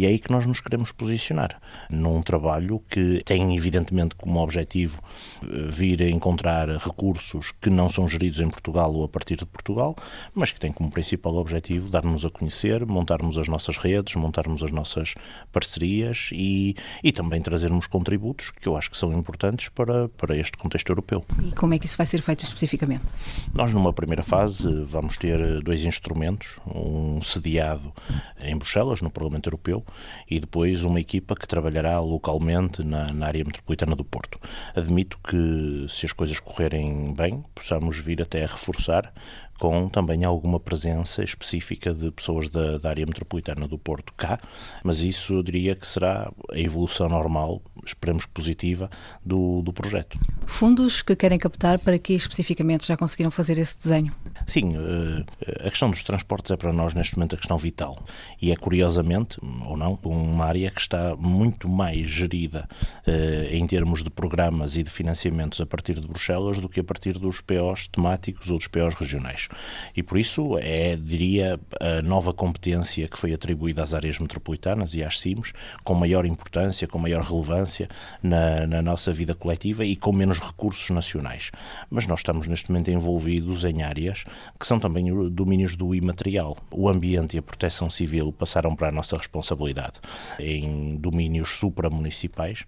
E 0.00 0.06
é 0.06 0.08
aí 0.08 0.18
que 0.18 0.30
nós 0.30 0.46
nos 0.46 0.62
queremos 0.62 0.92
posicionar, 0.92 1.60
num 1.90 2.22
trabalho 2.22 2.82
que 2.88 3.22
tem 3.22 3.54
evidentemente 3.54 4.14
como 4.14 4.40
objetivo 4.40 5.02
eh, 5.42 5.46
vir 5.68 6.00
a 6.00 6.08
encontrar 6.08 6.70
recursos 6.78 7.52
que 7.60 7.68
não 7.68 7.90
são 7.90 8.08
geridos 8.08 8.40
em 8.40 8.48
Portugal 8.48 8.94
ou 8.94 9.04
a 9.04 9.08
partir 9.08 9.36
de 9.36 9.44
Portugal, 9.44 9.94
mas 10.34 10.52
que 10.52 10.58
tem 10.58 10.72
como 10.72 10.90
principal 10.90 11.36
objetivo 11.36 11.90
dar-nos 11.90 12.24
a 12.24 12.30
conhecer, 12.30 12.86
montarmos 12.86 13.36
as 13.36 13.46
nossas 13.46 13.76
redes, 13.76 14.14
montarmos 14.14 14.62
as 14.62 14.70
nossas 14.70 15.12
parcerias 15.52 16.30
e, 16.32 16.74
e 17.04 17.12
também 17.12 17.42
trazermos 17.42 17.86
contributos 17.86 18.52
que 18.52 18.66
eu 18.66 18.78
acho 18.78 18.90
que 18.90 18.96
são 18.96 19.12
importantes 19.12 19.68
para, 19.68 20.08
para 20.08 20.34
este 20.34 20.56
contexto 20.56 20.88
europeu. 20.88 21.22
E 21.46 21.52
como 21.52 21.74
é 21.74 21.78
que 21.78 21.84
isso 21.84 21.98
vai 21.98 22.06
ser 22.06 22.22
feito 22.22 22.42
especificamente? 22.42 23.04
Nós, 23.52 23.70
numa 23.74 23.92
primeira 23.92 24.22
fase, 24.22 24.66
vamos 24.82 25.18
ter 25.18 25.62
dois 25.62 25.84
instrumentos, 25.84 26.58
um 26.66 27.20
sediado 27.20 27.92
em 28.40 28.56
Bruxelas, 28.56 29.02
no 29.02 29.10
Parlamento 29.10 29.46
Europeu, 29.46 29.84
e 30.28 30.40
depois 30.40 30.84
uma 30.84 31.00
equipa 31.00 31.34
que 31.34 31.46
trabalhará 31.46 31.98
localmente 32.00 32.82
na, 32.82 33.12
na 33.12 33.26
área 33.26 33.44
metropolitana 33.44 33.96
do 33.96 34.04
Porto. 34.04 34.38
Admito 34.74 35.18
que, 35.18 35.86
se 35.88 36.06
as 36.06 36.12
coisas 36.12 36.38
correrem 36.40 37.14
bem, 37.14 37.44
possamos 37.54 37.98
vir 37.98 38.22
até 38.22 38.44
a 38.44 38.46
reforçar 38.46 39.12
com 39.60 39.90
também 39.90 40.24
alguma 40.24 40.58
presença 40.58 41.22
específica 41.22 41.92
de 41.92 42.10
pessoas 42.10 42.48
da, 42.48 42.78
da, 42.78 42.88
área 42.88 43.04
metropolitana 43.04 43.68
do 43.68 43.76
Porto 43.76 44.14
cá, 44.16 44.40
mas 44.82 45.02
isso 45.02 45.34
eu 45.34 45.42
diria 45.42 45.76
que 45.76 45.86
será 45.86 46.32
a 46.50 46.58
evolução 46.58 47.10
normal, 47.10 47.60
esperemos 47.84 48.24
positiva, 48.24 48.88
do, 49.22 49.60
do 49.60 49.70
projeto. 49.70 50.18
Fundos 50.46 51.02
que 51.02 51.14
querem 51.14 51.38
captar 51.38 51.78
para 51.78 51.98
que 51.98 52.14
especificamente 52.14 52.86
já 52.86 52.96
conseguiram 52.96 53.30
fazer 53.30 53.58
esse 53.58 53.76
desenho? 53.78 54.14
Sim, 54.46 54.76
eh, 54.76 55.66
a 55.66 55.70
questão 55.70 55.90
dos 55.90 56.02
transportes 56.02 56.50
é 56.50 56.56
para 56.56 56.72
nós 56.72 56.94
neste 56.94 57.16
momento 57.16 57.34
a 57.34 57.38
questão 57.38 57.58
vital 57.58 58.02
e 58.40 58.50
é 58.50 58.56
curiosamente, 58.56 59.36
ou 59.66 59.76
não, 59.76 59.98
uma 60.02 60.46
área 60.46 60.70
que 60.70 60.80
está 60.80 61.14
muito 61.16 61.68
mais 61.68 62.08
gerida 62.08 62.66
eh, 63.06 63.50
em 63.52 63.66
termos 63.66 64.02
de 64.02 64.08
programas 64.08 64.76
e 64.76 64.82
de 64.82 64.88
financiamentos 64.88 65.60
a 65.60 65.66
partir 65.66 66.00
de 66.00 66.06
Bruxelas 66.06 66.58
do 66.58 66.68
que 66.68 66.80
a 66.80 66.84
partir 66.84 67.18
dos 67.18 67.42
POs 67.42 67.88
temáticos 67.88 68.50
ou 68.50 68.56
dos 68.56 68.66
POs 68.66 68.94
regionais. 68.94 69.49
E 69.96 70.02
por 70.02 70.18
isso 70.18 70.58
é, 70.58 70.96
diria, 70.96 71.58
a 71.80 72.02
nova 72.02 72.32
competência 72.32 73.08
que 73.08 73.18
foi 73.18 73.32
atribuída 73.32 73.82
às 73.82 73.94
áreas 73.94 74.18
metropolitanas 74.18 74.94
e 74.94 75.02
às 75.02 75.18
CIMs, 75.18 75.52
com 75.84 75.94
maior 75.94 76.24
importância, 76.24 76.86
com 76.86 76.98
maior 76.98 77.22
relevância 77.22 77.88
na, 78.22 78.66
na 78.66 78.82
nossa 78.82 79.12
vida 79.12 79.34
coletiva 79.34 79.84
e 79.84 79.96
com 79.96 80.12
menos 80.12 80.38
recursos 80.38 80.90
nacionais. 80.90 81.50
Mas 81.88 82.06
nós 82.06 82.20
estamos 82.20 82.46
neste 82.46 82.70
momento 82.70 82.90
envolvidos 82.90 83.64
em 83.64 83.82
áreas 83.82 84.24
que 84.58 84.66
são 84.66 84.78
também 84.78 85.30
domínios 85.30 85.74
do 85.74 85.94
imaterial. 85.94 86.56
O 86.70 86.88
ambiente 86.88 87.36
e 87.36 87.38
a 87.38 87.42
proteção 87.42 87.90
civil 87.90 88.32
passaram 88.32 88.74
para 88.74 88.88
a 88.88 88.92
nossa 88.92 89.16
responsabilidade 89.16 90.00
em 90.38 90.96
domínios 90.96 91.58
supramunicipais 91.58 92.64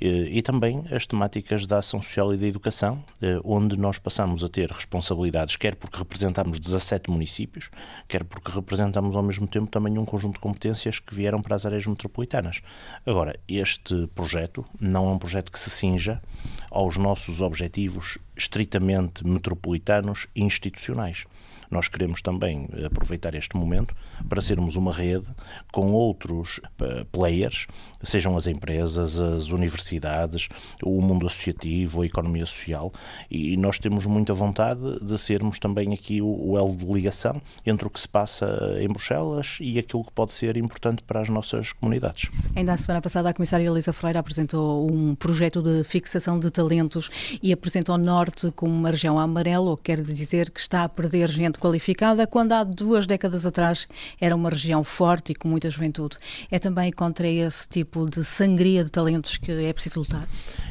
e 0.00 0.42
também 0.42 0.84
as 0.90 1.06
temáticas 1.06 1.66
da 1.66 1.78
ação 1.78 2.02
social 2.02 2.34
e 2.34 2.36
da 2.36 2.46
educação, 2.46 3.02
eh, 3.20 3.40
onde 3.44 3.76
nós 3.76 3.98
passamos 3.98 4.44
a 4.44 4.48
ter 4.48 4.70
responsabilidades, 4.70 5.56
quer 5.56 5.74
porque 5.74 5.98
representamos 5.98 6.58
17 6.58 7.10
municípios, 7.10 7.70
quer 8.06 8.24
porque 8.24 8.50
representamos 8.50 9.16
ao 9.16 9.22
mesmo 9.22 9.46
tempo 9.46 9.70
também 9.70 9.98
um 9.98 10.04
conjunto 10.04 10.34
de 10.34 10.40
competências 10.40 10.98
que 10.98 11.14
vieram 11.14 11.40
para 11.40 11.56
as 11.56 11.64
áreas 11.64 11.86
metropolitanas. 11.86 12.60
Agora, 13.04 13.38
este 13.48 14.06
projeto 14.14 14.64
não 14.80 15.08
é 15.08 15.12
um 15.12 15.18
projeto 15.18 15.50
que 15.50 15.58
se 15.58 15.70
cinja 15.70 16.20
aos 16.70 16.96
nossos 16.96 17.40
objetivos 17.40 18.18
estritamente 18.36 19.26
metropolitanos 19.26 20.26
e 20.34 20.42
institucionais. 20.42 21.24
Nós 21.70 21.88
queremos 21.88 22.22
também 22.22 22.68
aproveitar 22.84 23.34
este 23.34 23.56
momento 23.56 23.94
para 24.28 24.40
sermos 24.40 24.76
uma 24.76 24.92
rede 24.92 25.26
com 25.72 25.92
outros 25.92 26.60
eh, 26.80 27.04
players, 27.10 27.66
sejam 28.02 28.36
as 28.36 28.46
empresas, 28.46 29.18
as 29.18 29.48
universidades, 29.48 30.48
o 30.82 31.00
mundo 31.02 31.26
associativo, 31.26 32.02
a 32.02 32.06
economia 32.06 32.46
social, 32.46 32.92
e 33.30 33.56
nós 33.56 33.78
temos 33.78 34.06
muita 34.06 34.32
vontade 34.32 34.80
de 35.04 35.18
sermos 35.18 35.58
também 35.58 35.92
aqui 35.92 36.22
o 36.22 36.56
elo 36.56 36.76
de 36.76 36.86
ligação 36.86 37.40
entre 37.64 37.86
o 37.86 37.90
que 37.90 38.00
se 38.00 38.08
passa 38.08 38.76
em 38.78 38.88
Bruxelas 38.88 39.58
e 39.60 39.78
aquilo 39.78 40.04
que 40.04 40.12
pode 40.12 40.32
ser 40.32 40.56
importante 40.56 41.02
para 41.02 41.20
as 41.20 41.28
nossas 41.28 41.72
comunidades. 41.72 42.30
Ainda 42.54 42.72
a 42.72 42.76
semana 42.76 43.02
passada 43.02 43.28
a 43.28 43.34
comissária 43.34 43.66
Elisa 43.66 43.92
Freire 43.92 44.18
apresentou 44.18 44.90
um 44.90 45.14
projeto 45.14 45.62
de 45.62 45.82
fixação 45.84 46.38
de 46.38 46.50
talentos 46.50 47.10
e 47.42 47.52
apresentou 47.52 47.94
o 47.94 47.98
Norte 48.26 48.50
como 48.50 48.72
uma 48.72 48.90
região 48.90 49.18
amarela, 49.18 49.70
o 49.70 49.76
que 49.76 49.84
quer 49.84 50.02
dizer 50.02 50.50
que 50.50 50.58
está 50.58 50.82
a 50.82 50.88
perder 50.88 51.28
gente 51.30 51.58
qualificada, 51.58 52.26
quando 52.26 52.52
há 52.52 52.64
duas 52.64 53.06
décadas 53.06 53.46
atrás 53.46 53.86
era 54.20 54.34
uma 54.34 54.50
região 54.50 54.82
forte 54.82 55.30
e 55.30 55.34
com 55.34 55.46
muita 55.46 55.70
juventude. 55.70 56.16
É 56.50 56.58
também 56.58 56.90
contra 56.90 57.28
esse 57.28 57.68
tipo 57.68 58.04
de 58.04 58.24
sangria 58.24 58.82
de 58.82 58.90
talentos 58.90 59.36
que 59.36 59.52
é 59.52 59.72
preciso 59.72 60.00
lutar? 60.00 60.26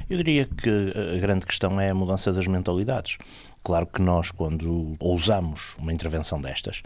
Eu 0.09 0.17
diria 0.17 0.45
que 0.45 0.69
a 1.15 1.17
grande 1.19 1.45
questão 1.45 1.79
é 1.79 1.89
a 1.89 1.95
mudança 1.95 2.33
das 2.33 2.45
mentalidades. 2.45 3.17
Claro 3.65 3.87
que 3.87 3.99
nós, 3.99 4.29
quando 4.29 4.95
ousamos 4.99 5.75
uma 5.79 5.91
intervenção 5.91 6.39
destas, 6.39 6.83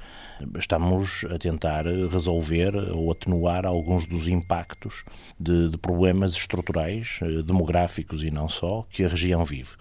estamos 0.57 1.25
a 1.29 1.38
tentar 1.38 1.83
resolver 1.86 2.74
ou 2.74 3.12
atenuar 3.12 3.65
alguns 3.65 4.07
dos 4.07 4.29
impactos 4.29 5.03
de, 5.38 5.67
de 5.71 5.77
problemas 5.77 6.31
estruturais, 6.31 7.19
eh, 7.21 7.43
demográficos 7.43 8.24
e 8.24 8.31
não 8.31 8.48
só, 8.48 8.86
que 8.89 9.03
a 9.03 9.09
região 9.09 9.43
vive. 9.43 9.71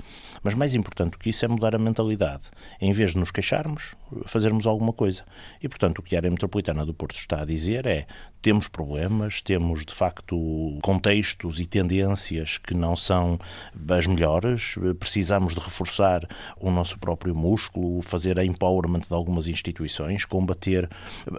Mas 0.42 0.54
mais 0.54 0.74
importante 0.74 1.12
do 1.12 1.18
que 1.18 1.30
isso 1.30 1.44
é 1.44 1.48
mudar 1.48 1.72
a 1.72 1.78
mentalidade. 1.78 2.50
Em 2.80 2.92
vez 2.92 3.12
de 3.12 3.18
nos 3.18 3.30
queixarmos, 3.30 3.94
fazermos 4.26 4.66
alguma 4.66 4.92
coisa. 4.92 5.24
E, 5.62 5.68
portanto, 5.68 6.00
o 6.00 6.02
que 6.02 6.16
a 6.16 6.18
área 6.18 6.30
metropolitana 6.30 6.84
do 6.84 6.92
Porto 6.92 7.14
está 7.14 7.42
a 7.42 7.44
dizer 7.44 7.86
é 7.86 8.08
temos 8.40 8.68
problemas, 8.68 9.42
temos 9.42 9.84
de 9.84 9.94
facto 9.94 10.78
contextos 10.82 11.60
e 11.60 11.66
tendências 11.66 12.58
que 12.58 12.74
não 12.74 12.94
são 12.94 13.38
as 13.88 14.06
melhores, 14.06 14.76
precisamos 14.98 15.54
de 15.54 15.60
reforçar 15.60 16.26
o 16.60 16.70
nosso 16.70 16.98
próprio 16.98 17.34
músculo, 17.34 18.02
fazer 18.02 18.38
a 18.38 18.44
empowerment 18.44 19.00
de 19.00 19.14
algumas 19.14 19.48
instituições, 19.48 20.24
combater 20.24 20.88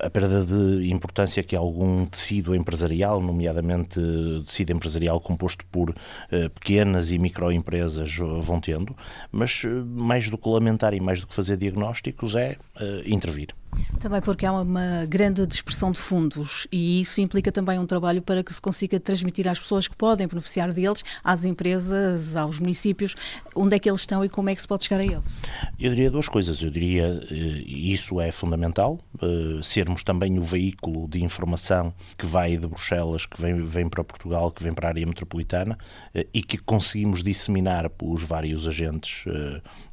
a 0.01 0.09
perda 0.09 0.45
de 0.45 0.91
importância 0.91 1.43
que 1.43 1.55
algum 1.55 2.05
tecido 2.05 2.55
empresarial, 2.55 3.21
nomeadamente 3.21 3.99
tecido 4.45 4.73
empresarial 4.73 5.19
composto 5.19 5.65
por 5.67 5.95
eh, 6.31 6.49
pequenas 6.49 7.11
e 7.11 7.17
microempresas, 7.17 8.15
vão 8.15 8.59
tendo, 8.59 8.95
mas 9.31 9.63
eh, 9.65 9.69
mais 9.69 10.29
do 10.29 10.37
que 10.37 10.49
lamentar 10.49 10.93
e 10.93 10.99
mais 10.99 11.21
do 11.21 11.27
que 11.27 11.33
fazer 11.33 11.57
diagnósticos 11.57 12.35
é 12.35 12.57
uh, 12.75 13.01
intervir. 13.05 13.53
Também 13.99 14.21
porque 14.21 14.45
há 14.45 14.53
uma 14.53 15.05
grande 15.05 15.45
dispersão 15.45 15.91
de 15.91 15.99
fundos 15.99 16.67
e 16.71 17.01
isso 17.01 17.19
implica 17.19 17.51
também 17.51 17.77
um 17.77 17.85
trabalho 17.85 18.21
para 18.21 18.43
que 18.43 18.53
se 18.53 18.61
consiga 18.61 18.99
transmitir 18.99 19.47
às 19.47 19.59
pessoas 19.59 19.87
que 19.87 19.95
podem 19.95 20.27
beneficiar 20.27 20.71
deles, 20.71 21.03
às 21.23 21.43
empresas, 21.43 22.35
aos 22.35 22.59
municípios, 22.59 23.15
onde 23.55 23.75
é 23.75 23.79
que 23.79 23.89
eles 23.89 24.01
estão 24.01 24.23
e 24.23 24.29
como 24.29 24.49
é 24.49 24.55
que 24.55 24.61
se 24.61 24.67
pode 24.67 24.83
chegar 24.85 25.01
a 25.01 25.05
eles. 25.05 25.23
Eu 25.79 25.89
diria 25.89 26.09
duas 26.09 26.29
coisas. 26.29 26.61
Eu 26.61 26.69
diria 26.69 27.21
eh, 27.29 27.63
isso 27.65 28.19
é 28.21 28.31
fundamental, 28.31 28.99
eh, 29.21 29.59
sermos 29.61 30.03
também 30.03 30.37
o 30.39 30.43
veículo 30.43 31.07
de 31.07 31.23
informação 31.23 31.93
que 32.17 32.25
vai 32.25 32.57
de 32.57 32.67
Bruxelas, 32.67 33.25
que 33.25 33.41
vem, 33.41 33.63
vem 33.63 33.89
para 33.89 34.03
Portugal, 34.03 34.51
que 34.51 34.63
vem 34.63 34.73
para 34.73 34.87
a 34.87 34.91
área 34.91 35.05
metropolitana 35.05 35.77
eh, 36.13 36.27
e 36.33 36.41
que 36.41 36.57
conseguimos 36.57 37.21
disseminar 37.21 37.89
pelos 37.89 38.23
vários 38.23 38.67
agentes 38.67 39.25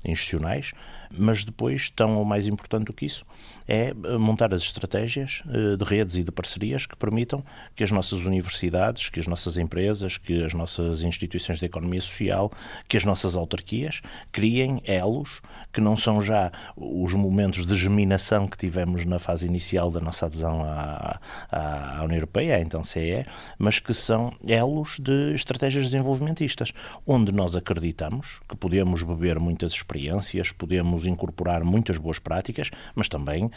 institucionais, 0.05 0.73
mas 1.11 1.45
depois, 1.45 1.91
tão 1.91 2.17
ou 2.17 2.25
mais 2.25 2.47
importante 2.47 2.87
do 2.87 2.93
que 2.93 3.07
isso, 3.07 3.25
é 3.69 3.89
eh, 3.89 4.19
montar 4.19 4.55
as 4.55 4.63
estratégias 4.63 5.43
eh, 5.49 5.77
de 5.77 5.85
redes 5.85 6.17
e 6.17 6.25
de 6.25 6.31
parcerias 6.31 6.87
que 6.87 6.97
permitam 6.97 7.45
que 7.75 7.83
as 7.83 7.91
nossas 7.91 8.25
universidades, 8.25 9.09
que 9.09 9.21
as 9.21 9.27
nossas 9.27 9.57
empresas, 9.57 10.19
que 10.19 10.45
as 10.45 10.55
nossas 10.55 11.03
instituições 11.03 11.59
de 11.59 11.67
economia 11.67 12.01
social, 12.01 12.53
que 12.89 12.97
as 12.97 13.05
nossas 13.05 13.37
autarquias 13.37 14.01
criem 14.33 14.81
elos 14.85 15.41
que 15.73 15.81
não 15.81 15.97
são 15.97 16.21
já 16.21 16.51
os 16.77 17.13
momentos 17.13 17.67
de 17.67 17.75
germinação 17.75 18.47
que 18.47 18.57
tivemos 18.57 19.05
na 19.05 19.19
fase 19.19 19.47
inicial 19.47 19.91
da 19.91 20.01
nossa 20.01 20.27
adesão 20.27 20.63
à, 20.63 21.21
à, 21.51 22.03
União 22.03 22.17
Europeia, 22.17 22.61
então 22.61 22.83
CE, 22.83 23.27
mas 23.59 23.79
que 23.79 23.93
são 23.93 24.33
elos 24.47 24.99
de 24.99 25.35
estratégias 25.35 25.87
desenvolvimentistas, 25.87 26.73
onde 27.07 27.33
nós 27.33 27.55
acreditamos 27.57 28.41
que 28.49 28.57
podemos 28.57 29.03
beber 29.03 29.39
muitas 29.39 29.73
experiências, 29.73 30.53
podemos 30.53 31.05
incorporar 31.05 31.63
muitas 31.63 31.99
boas 31.99 32.19
práticas, 32.19 32.71
mas 32.95 33.09
também 33.09 33.51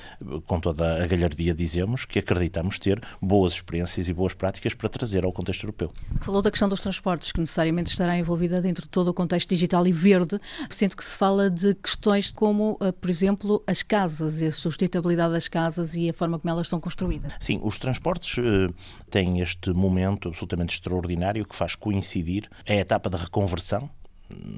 com 0.45 0.59
toda 0.59 1.03
a 1.03 1.07
galhardia, 1.07 1.53
dizemos 1.53 2.05
que 2.05 2.19
acreditamos 2.19 2.79
ter 2.79 3.01
boas 3.21 3.53
experiências 3.53 4.09
e 4.09 4.13
boas 4.13 4.33
práticas 4.33 4.73
para 4.73 4.89
trazer 4.89 5.23
ao 5.23 5.31
contexto 5.31 5.63
europeu. 5.63 5.91
Falou 6.21 6.41
da 6.41 6.51
questão 6.51 6.69
dos 6.69 6.81
transportes, 6.81 7.31
que 7.31 7.39
necessariamente 7.39 7.91
estará 7.91 8.17
envolvida 8.17 8.61
dentro 8.61 8.83
de 8.83 8.89
todo 8.89 9.09
o 9.09 9.13
contexto 9.13 9.49
digital 9.49 9.85
e 9.87 9.91
verde, 9.91 10.39
sendo 10.69 10.95
que 10.95 11.03
se 11.03 11.17
fala 11.17 11.49
de 11.49 11.75
questões 11.75 12.31
como, 12.31 12.77
eh, 12.81 12.91
por 12.91 13.09
exemplo, 13.09 13.63
as 13.65 13.83
casas 13.83 14.41
e 14.41 14.45
a 14.45 14.51
sustentabilidade 14.51 15.33
das 15.33 15.47
casas 15.47 15.95
e 15.95 16.09
a 16.09 16.13
forma 16.13 16.39
como 16.39 16.51
elas 16.51 16.67
são 16.67 16.79
construídas. 16.79 17.33
Sim, 17.39 17.59
os 17.63 17.77
transportes 17.77 18.37
uh, 18.37 18.73
têm 19.09 19.41
este 19.41 19.71
momento 19.71 20.29
absolutamente 20.29 20.75
extraordinário 20.75 21.45
que 21.45 21.55
faz 21.55 21.75
coincidir 21.75 22.49
a 22.67 22.73
etapa 22.73 23.09
da 23.09 23.17
reconversão 23.17 23.89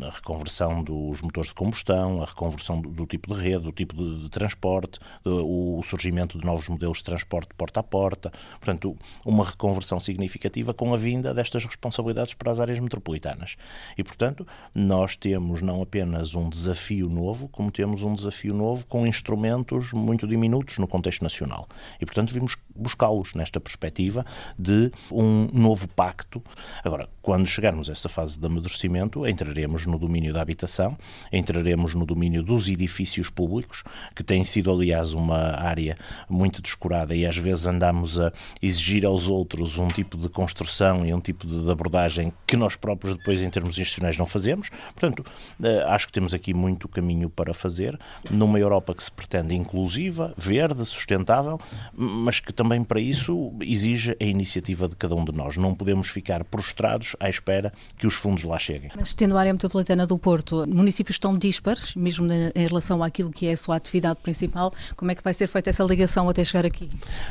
a 0.02 0.10
reconversão 0.10 0.84
dos 0.84 1.22
motores 1.22 1.50
de 1.50 1.56
combustão, 1.56 2.22
a 2.22 2.26
reconversão 2.26 2.82
do, 2.82 2.90
do 2.90 3.06
tipo 3.06 3.34
de 3.34 3.42
rede, 3.42 3.64
do 3.64 3.72
tipo 3.72 3.96
de, 3.96 4.24
de 4.24 4.30
transporte, 4.30 5.00
o 5.24 5.82
surgimento 5.84 6.38
de 6.38 6.46
novos 6.46 6.68
modelos 6.68 6.98
de 6.98 7.04
transporte 7.06 7.50
porta 7.56 7.80
a 7.80 7.84
porta. 7.84 8.32
Portanto, 8.60 8.98
uma 9.26 9.46
reconversão 9.46 10.00
significativa 10.00 10.74
com 10.74 10.94
a 10.94 10.98
vinda 10.98 11.34
destas 11.34 11.64
responsabilidades 11.66 12.34
para 12.34 12.52
as 12.52 12.60
áreas 12.60 12.80
metropolitanas. 12.80 13.56
E, 13.98 14.04
portanto, 14.04 14.46
nós 14.74 15.16
temos 15.16 15.62
não 15.62 15.82
apenas 15.82 16.36
um 16.36 16.50
desafio 16.50 17.10
novo, 17.10 17.48
como 17.48 17.72
temos 17.72 18.04
um 18.04 18.14
desafio 18.14 18.54
novo 18.54 18.86
com 18.88 19.08
instrumentos 19.08 19.94
muito 19.94 20.28
diminutos 20.28 20.78
no 20.78 20.88
contexto 20.88 21.22
nacional. 21.22 21.68
E, 22.00 22.06
portanto, 22.06 22.34
vimos 22.34 22.58
buscá-los 22.76 23.34
nesta 23.36 23.60
perspectiva 23.60 24.26
de 24.58 24.92
um 25.12 25.48
novo 25.54 25.88
pacto. 25.88 26.44
Agora, 26.84 27.10
quando 27.22 27.48
chegarmos 27.48 27.90
a 27.90 27.94
essa 27.94 28.10
fase 28.10 28.40
de 28.40 28.46
amadurecimento, 28.46 29.28
entraremos 29.28 29.61
no 29.68 29.98
domínio 29.98 30.34
da 30.34 30.42
habitação, 30.42 30.98
entraremos 31.32 31.96
no 31.96 32.06
domínio 32.06 32.44
dos 32.44 32.68
edifícios 32.68 33.30
públicos, 33.30 33.84
que 34.16 34.24
tem 34.24 34.44
sido, 34.44 34.72
aliás, 34.72 35.14
uma 35.14 35.60
área 35.60 35.98
muito 36.30 36.62
descurada 36.62 37.16
e 37.16 37.26
às 37.26 37.38
vezes 37.38 37.66
andamos 37.66 38.20
a 38.20 38.32
exigir 38.62 39.06
aos 39.06 39.28
outros 39.28 39.78
um 39.78 39.88
tipo 39.88 40.18
de 40.18 40.30
construção 40.30 41.06
e 41.06 41.14
um 41.14 41.20
tipo 41.20 41.46
de 41.46 41.70
abordagem 41.70 42.34
que 42.46 42.56
nós 42.56 42.76
próprios 42.76 43.16
depois, 43.16 43.42
em 43.42 43.50
termos 43.50 43.78
institucionais, 43.78 44.18
não 44.18 44.26
fazemos. 44.26 44.70
Portanto, 44.96 45.26
eh, 45.64 45.84
acho 45.88 46.08
que 46.08 46.14
temos 46.14 46.34
aqui 46.34 46.54
muito 46.54 46.88
caminho 46.88 47.30
para 47.30 47.54
fazer, 47.54 48.00
numa 48.30 48.60
Europa 48.60 48.94
que 48.94 49.04
se 49.04 49.12
pretende 49.12 49.56
inclusiva, 49.56 50.34
verde, 50.38 50.86
sustentável, 50.86 51.60
mas 51.94 52.40
que 52.40 52.54
também 52.54 52.84
para 52.84 53.00
isso 53.00 53.54
exige 53.62 54.16
a 54.20 54.24
iniciativa 54.24 54.88
de 54.88 54.96
cada 54.96 55.16
um 55.16 55.24
de 55.24 55.32
nós. 55.32 55.58
Não 55.58 55.74
podemos 55.74 56.10
ficar 56.10 56.44
prostrados 56.44 57.16
à 57.20 57.30
espera 57.30 57.74
que 57.98 58.08
os 58.08 58.14
fundos 58.14 58.44
lá 58.44 58.58
cheguem. 58.58 58.92
Mas 58.96 59.14
tendo 59.14 59.38
a 59.38 59.40
área 59.40 59.51
metropolitana 59.54 60.06
do 60.08 60.18
Porto, 60.18 60.66
municípios 60.68 61.18
tão 61.20 61.38
dispares, 61.38 61.96
mesmo 61.96 62.28
em 62.32 62.68
relação 62.68 63.04
àquilo 63.04 63.32
que 63.32 63.48
é 63.48 63.54
a 63.54 63.58
sua 63.58 63.76
atividade 63.76 64.20
principal, 64.22 64.74
como 64.96 65.12
é 65.12 65.16
que 65.16 65.24
vai 65.24 65.34
ser 65.34 65.48
feita 65.48 65.70
essa 65.70 65.84
ligação 65.84 66.30
até 66.30 66.44
chegar 66.44 66.66
aqui? 66.66 66.90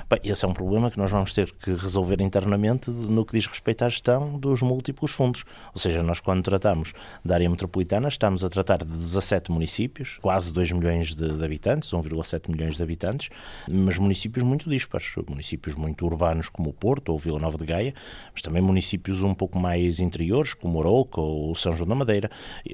Bem, 0.08 0.20
esse 0.24 0.44
é 0.44 0.48
um 0.48 0.54
problema 0.54 0.90
que 0.90 0.98
nós 0.98 1.10
vamos 1.10 1.32
ter 1.32 1.52
que 1.52 1.72
resolver 1.74 2.20
internamente 2.20 2.90
no 2.90 3.24
que 3.24 3.36
diz 3.36 3.46
respeito 3.46 3.84
à 3.84 3.88
gestão 3.88 4.38
dos 4.38 4.62
múltiplos 4.62 5.10
fundos. 5.10 5.44
Ou 5.74 5.80
seja, 5.80 6.02
nós 6.02 6.20
quando 6.20 6.42
tratamos 6.42 6.92
da 7.24 7.34
área 7.34 7.48
metropolitana 7.48 8.08
estamos 8.08 8.44
a 8.44 8.48
tratar 8.48 8.78
de 8.78 8.96
17 8.96 9.50
municípios, 9.50 10.18
quase 10.20 10.52
2 10.52 10.72
milhões 10.72 11.14
de, 11.14 11.28
de 11.36 11.44
habitantes, 11.44 11.90
1,7 11.90 12.50
milhões 12.50 12.76
de 12.76 12.82
habitantes, 12.82 13.28
mas 13.68 13.98
municípios 13.98 14.44
muito 14.44 14.68
dispares 14.68 15.10
municípios 15.28 15.74
muito 15.74 16.04
urbanos 16.04 16.48
como 16.48 16.70
o 16.70 16.72
Porto 16.72 17.10
ou 17.10 17.18
Vila 17.18 17.38
Nova 17.38 17.58
de 17.58 17.64
Gaia, 17.64 17.94
mas 18.32 18.42
também 18.42 18.62
municípios 18.62 19.22
um 19.22 19.34
pouco 19.34 19.58
mais 19.58 20.00
interiores 20.00 20.54
como 20.54 20.78
Oroca 20.78 21.20
ou 21.20 21.54
São 21.54 21.74
João 21.74 21.88
da 21.88 21.94
Madeira, 21.94 22.09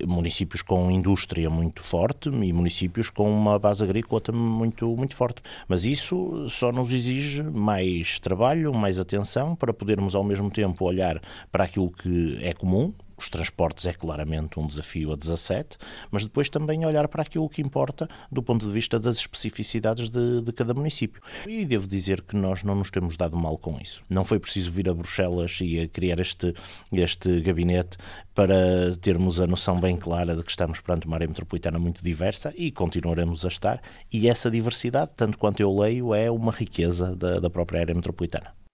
municípios 0.06 0.62
com 0.62 0.90
indústria 0.90 1.48
muito 1.50 1.82
forte 1.82 2.28
e 2.28 2.52
municípios 2.52 3.10
com 3.10 3.30
uma 3.30 3.58
base 3.58 3.82
agrícola 3.82 4.20
também 4.20 4.40
muito, 4.40 4.86
muito 4.96 5.14
forte. 5.14 5.42
Mas 5.68 5.84
isso 5.84 6.48
só 6.48 6.72
nos 6.72 6.92
exige 6.92 7.42
mais 7.42 8.18
trabalho, 8.18 8.72
mais 8.74 8.98
atenção 8.98 9.54
para 9.54 9.72
podermos 9.72 10.14
ao 10.14 10.24
mesmo 10.24 10.50
tempo 10.50 10.84
olhar 10.84 11.20
para 11.50 11.64
aquilo 11.64 11.90
que 11.90 12.38
é 12.42 12.52
comum, 12.52 12.92
os 13.16 13.30
transportes 13.30 13.86
é 13.86 13.92
claramente 13.92 14.58
um 14.58 14.66
desafio 14.66 15.12
a 15.12 15.16
17, 15.16 15.76
mas 16.10 16.24
depois 16.24 16.48
também 16.48 16.84
olhar 16.84 17.08
para 17.08 17.22
aquilo 17.22 17.48
que 17.48 17.62
importa 17.62 18.08
do 18.30 18.42
ponto 18.42 18.66
de 18.66 18.72
vista 18.72 18.98
das 18.98 19.16
especificidades 19.16 20.10
de, 20.10 20.42
de, 20.42 20.52
cada 20.52 20.74
município. 20.74 21.22
E 21.46 21.64
devo 21.64 21.86
dizer 21.86 22.22
que 22.22 22.36
nós 22.36 22.62
não 22.62 22.74
nos 22.74 22.90
temos 22.90 23.16
dado 23.16 23.36
mal 23.36 23.56
com 23.56 23.78
isso. 23.80 24.02
Não 24.08 24.24
foi 24.24 24.38
preciso 24.38 24.70
vir 24.70 24.88
a 24.88 24.94
Bruxelas 24.94 25.58
e 25.60 25.80
a 25.80 25.88
criar 25.88 26.20
este, 26.20 26.54
este 26.92 27.40
gabinete 27.40 27.96
para 28.34 28.94
termos 29.00 29.40
a 29.40 29.46
noção 29.46 29.80
bem 29.80 29.96
clara 29.96 30.36
de 30.36 30.42
que 30.42 30.50
estamos 30.50 30.80
perante 30.80 31.06
uma 31.06 31.16
área 31.16 31.26
metropolitana 31.26 31.78
muito 31.78 32.02
diversa 32.02 32.52
e 32.56 32.70
continuaremos 32.70 33.44
a 33.44 33.48
estar. 33.48 33.80
E 34.12 34.28
essa 34.28 34.50
diversidade, 34.50 35.12
tanto 35.16 35.38
quanto 35.38 35.60
eu 35.60 35.74
leio, 35.74 36.14
é 36.14 36.30
uma 36.30 36.52
riqueza 36.52 37.16
da, 37.16 37.40
da 37.40 37.48
própria 37.48 37.80
área 37.80 37.94
metropolitana. 37.94 38.65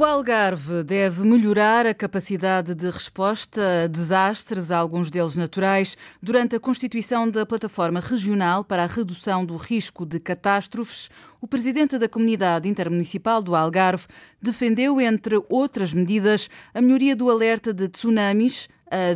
O 0.00 0.04
Algarve 0.04 0.82
deve 0.82 1.26
melhorar 1.26 1.84
a 1.84 1.92
capacidade 1.92 2.74
de 2.74 2.88
resposta 2.88 3.84
a 3.84 3.86
desastres, 3.86 4.70
alguns 4.70 5.10
deles 5.10 5.36
naturais, 5.36 5.94
durante 6.22 6.56
a 6.56 6.58
constituição 6.58 7.28
da 7.28 7.44
Plataforma 7.44 8.00
Regional 8.00 8.64
para 8.64 8.84
a 8.84 8.86
Redução 8.86 9.44
do 9.44 9.58
Risco 9.58 10.06
de 10.06 10.18
Catástrofes. 10.18 11.10
O 11.38 11.46
presidente 11.46 11.98
da 11.98 12.08
Comunidade 12.08 12.66
Intermunicipal 12.66 13.42
do 13.42 13.54
Algarve 13.54 14.06
defendeu, 14.40 14.98
entre 15.02 15.38
outras 15.50 15.92
medidas, 15.92 16.48
a 16.72 16.80
melhoria 16.80 17.14
do 17.14 17.28
alerta 17.28 17.70
de 17.70 17.86
tsunamis, 17.86 18.70
a 18.90 19.12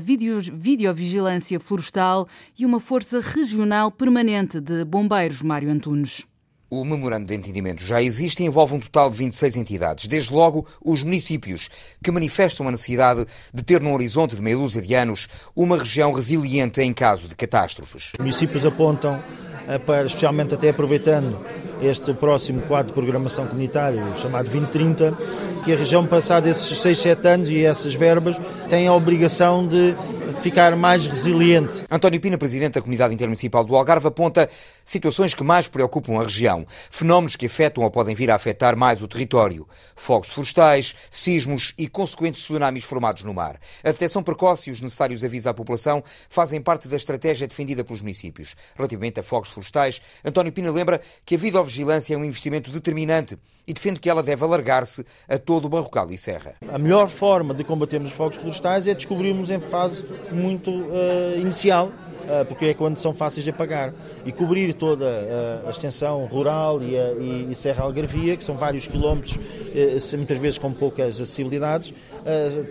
videovigilância 0.52 1.58
florestal 1.58 2.28
e 2.58 2.66
uma 2.66 2.78
força 2.78 3.22
regional 3.22 3.90
permanente 3.90 4.60
de 4.60 4.84
bombeiros 4.84 5.40
Mário 5.40 5.70
Antunes. 5.70 6.26
O 6.76 6.84
memorando 6.84 7.26
de 7.26 7.34
entendimento 7.36 7.84
já 7.84 8.02
existe 8.02 8.42
e 8.42 8.46
envolve 8.46 8.74
um 8.74 8.80
total 8.80 9.08
de 9.08 9.16
26 9.16 9.54
entidades, 9.54 10.08
desde 10.08 10.34
logo 10.34 10.66
os 10.84 11.04
municípios, 11.04 11.68
que 12.02 12.10
manifestam 12.10 12.66
a 12.66 12.72
necessidade 12.72 13.24
de 13.54 13.62
ter 13.62 13.80
num 13.80 13.94
horizonte 13.94 14.34
de 14.34 14.42
meia 14.42 14.56
dúzia 14.56 14.82
de 14.82 14.92
anos 14.92 15.28
uma 15.54 15.78
região 15.78 16.10
resiliente 16.10 16.80
em 16.80 16.92
caso 16.92 17.28
de 17.28 17.36
catástrofes. 17.36 18.10
Os 18.14 18.18
municípios 18.18 18.66
apontam 18.66 19.22
eh, 19.68 19.78
para, 19.78 20.04
especialmente 20.04 20.52
até 20.54 20.70
aproveitando 20.70 21.38
este 21.80 22.12
próximo 22.12 22.62
quadro 22.62 22.88
de 22.88 22.94
programação 22.94 23.46
comunitário, 23.46 24.02
chamado 24.16 24.50
2030, 24.50 25.16
que 25.64 25.72
a 25.72 25.76
região, 25.76 26.04
passado 26.04 26.48
esses 26.48 26.76
6, 26.80 26.98
7 26.98 27.28
anos 27.28 27.50
e 27.50 27.64
essas 27.64 27.94
verbas, 27.94 28.36
tem 28.68 28.88
a 28.88 28.92
obrigação 28.92 29.64
de 29.64 29.94
ficar 30.42 30.76
mais 30.76 31.06
resiliente. 31.06 31.84
António 31.90 32.20
Pina, 32.20 32.36
presidente 32.36 32.74
da 32.74 32.80
Comunidade 32.80 33.14
Intermunicipal 33.14 33.64
do 33.64 33.74
Algarve, 33.74 34.08
aponta 34.08 34.48
situações 34.84 35.34
que 35.34 35.42
mais 35.42 35.68
preocupam 35.68 36.20
a 36.20 36.24
região, 36.24 36.66
fenómenos 36.90 37.36
que 37.36 37.46
afetam 37.46 37.82
ou 37.82 37.90
podem 37.90 38.14
vir 38.14 38.30
a 38.30 38.34
afetar 38.34 38.76
mais 38.76 39.02
o 39.02 39.08
território, 39.08 39.66
fogos 39.96 40.28
florestais, 40.28 40.94
sismos 41.10 41.74
e 41.78 41.88
consequentes 41.88 42.42
tsunamis 42.42 42.84
formados 42.84 43.22
no 43.22 43.32
mar. 43.32 43.58
A 43.82 43.90
detecção 43.90 44.22
precoce 44.22 44.70
e 44.70 44.72
os 44.72 44.80
necessários 44.80 45.24
avisos 45.24 45.46
à 45.46 45.54
população 45.54 46.02
fazem 46.28 46.60
parte 46.60 46.88
da 46.88 46.96
estratégia 46.96 47.46
defendida 47.46 47.84
pelos 47.84 48.02
municípios. 48.02 48.54
Relativamente 48.76 49.20
a 49.20 49.22
fogos 49.22 49.50
florestais, 49.50 50.00
António 50.24 50.52
Pina 50.52 50.70
lembra 50.70 51.00
que 51.24 51.34
a 51.34 51.38
videovigilância 51.38 52.14
é 52.14 52.18
um 52.18 52.24
investimento 52.24 52.70
determinante 52.70 53.38
e 53.66 53.72
defende 53.72 53.98
que 53.98 54.10
ela 54.10 54.22
deve 54.22 54.44
alargar-se 54.44 55.04
a 55.28 55.38
todo 55.38 55.64
o 55.66 55.68
Barrocal 55.68 56.10
e 56.10 56.18
Serra. 56.18 56.54
A 56.68 56.78
melhor 56.78 57.08
forma 57.08 57.54
de 57.54 57.64
combatermos 57.64 58.10
os 58.10 58.16
fogos 58.16 58.36
florestais 58.36 58.86
é 58.86 58.94
descobrirmos 58.94 59.50
em 59.50 59.58
fase 59.58 60.06
muito 60.30 60.70
uh, 60.70 61.40
inicial 61.40 61.90
porque 62.48 62.66
é 62.66 62.74
quando 62.74 62.98
são 62.98 63.14
fáceis 63.14 63.44
de 63.44 63.50
apagar. 63.50 63.92
E 64.24 64.32
cobrir 64.32 64.74
toda 64.74 65.62
a 65.66 65.70
extensão 65.70 66.24
rural 66.26 66.82
e, 66.82 66.98
a, 66.98 67.12
e, 67.50 67.54
Serra 67.54 67.84
Algarvia, 67.84 68.36
que 68.36 68.44
são 68.44 68.56
vários 68.56 68.86
quilómetros, 68.86 69.38
eh, 69.74 70.16
muitas 70.16 70.38
vezes 70.38 70.58
com 70.58 70.72
poucas 70.72 71.20
acessibilidades, 71.20 71.92
ah, 72.12 72.13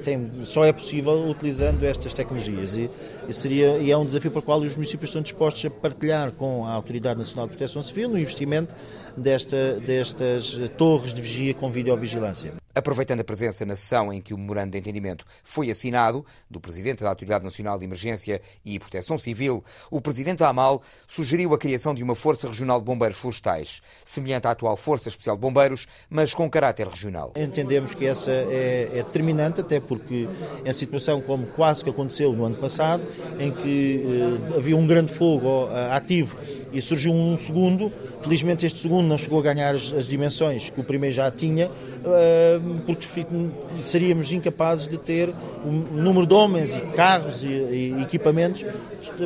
tem, 0.03 0.31
só 0.43 0.65
é 0.65 0.73
possível 0.73 1.29
utilizando 1.29 1.83
estas 1.83 2.13
tecnologias. 2.13 2.75
E, 2.75 2.89
e, 3.27 3.33
seria, 3.33 3.77
e 3.77 3.91
é 3.91 3.97
um 3.97 4.05
desafio 4.05 4.31
para 4.31 4.39
o 4.39 4.41
qual 4.41 4.59
os 4.59 4.73
municípios 4.75 5.09
estão 5.09 5.21
dispostos 5.21 5.63
a 5.65 5.69
partilhar 5.69 6.31
com 6.31 6.65
a 6.65 6.71
Autoridade 6.71 7.17
Nacional 7.17 7.47
de 7.47 7.51
Proteção 7.51 7.81
Civil 7.81 8.09
no 8.09 8.17
investimento 8.17 8.73
desta, 9.15 9.79
destas 9.79 10.59
torres 10.77 11.13
de 11.13 11.21
vigia 11.21 11.53
com 11.53 11.71
videovigilância. 11.71 12.53
Aproveitando 12.75 13.21
a 13.21 13.23
presença 13.23 13.65
na 13.65 13.75
sessão 13.75 14.11
em 14.11 14.19
que 14.19 14.33
o 14.33 14.37
memorando 14.37 14.71
de 14.71 14.79
entendimento 14.79 15.25
foi 15.43 15.69
assinado, 15.69 16.25
do 16.49 16.59
Presidente 16.59 17.03
da 17.03 17.09
Autoridade 17.09 17.43
Nacional 17.43 17.77
de 17.77 17.85
Emergência 17.85 18.41
e 18.65 18.79
Proteção 18.79 19.17
Civil, 19.17 19.63
o 19.91 20.01
Presidente 20.01 20.39
da 20.39 20.49
AMAL 20.49 20.81
sugeriu 21.07 21.53
a 21.53 21.57
criação 21.57 21.93
de 21.93 22.03
uma 22.03 22.15
Força 22.15 22.47
Regional 22.47 22.79
de 22.79 22.85
Bombeiros 22.85 23.19
Florestais, 23.19 23.79
semelhante 24.03 24.47
à 24.47 24.51
atual 24.51 24.75
Força 24.75 25.07
Especial 25.07 25.35
de 25.35 25.41
Bombeiros, 25.41 25.85
mas 26.09 26.33
com 26.33 26.49
caráter 26.49 26.87
regional. 26.87 27.33
Entendemos 27.35 27.93
que 27.93 28.07
essa 28.07 28.31
é, 28.31 28.89
é 28.91 29.03
determinante, 29.03 29.42
até 29.61 29.79
porque 29.79 30.27
em 30.65 30.73
situação 30.73 31.21
como 31.21 31.47
quase 31.47 31.83
que 31.83 31.89
aconteceu 31.89 32.33
no 32.33 32.45
ano 32.45 32.55
passado, 32.55 33.03
em 33.39 33.51
que 33.51 34.03
eh, 34.05 34.57
havia 34.57 34.75
um 34.75 34.85
grande 34.85 35.11
fogo 35.11 35.67
ativo 35.91 36.37
e 36.73 36.81
surgiu 36.81 37.13
um 37.13 37.37
segundo, 37.37 37.91
felizmente 38.21 38.65
este 38.65 38.79
segundo 38.79 39.07
não 39.07 39.17
chegou 39.17 39.39
a 39.39 39.43
ganhar 39.43 39.75
as, 39.75 39.93
as 39.93 40.07
dimensões 40.07 40.69
que 40.69 40.81
o 40.81 40.83
primeiro 40.83 41.15
já 41.15 41.29
tinha, 41.29 41.67
uh, 41.67 42.81
porque 42.85 43.07
seríamos 43.81 44.31
incapazes 44.31 44.87
de 44.87 44.97
ter 44.97 45.33
o 45.63 45.71
número 45.71 46.25
de 46.25 46.33
homens 46.33 46.73
e 46.73 46.81
carros 46.81 47.43
e, 47.43 47.47
e, 47.47 48.01
equipamentos 48.01 48.65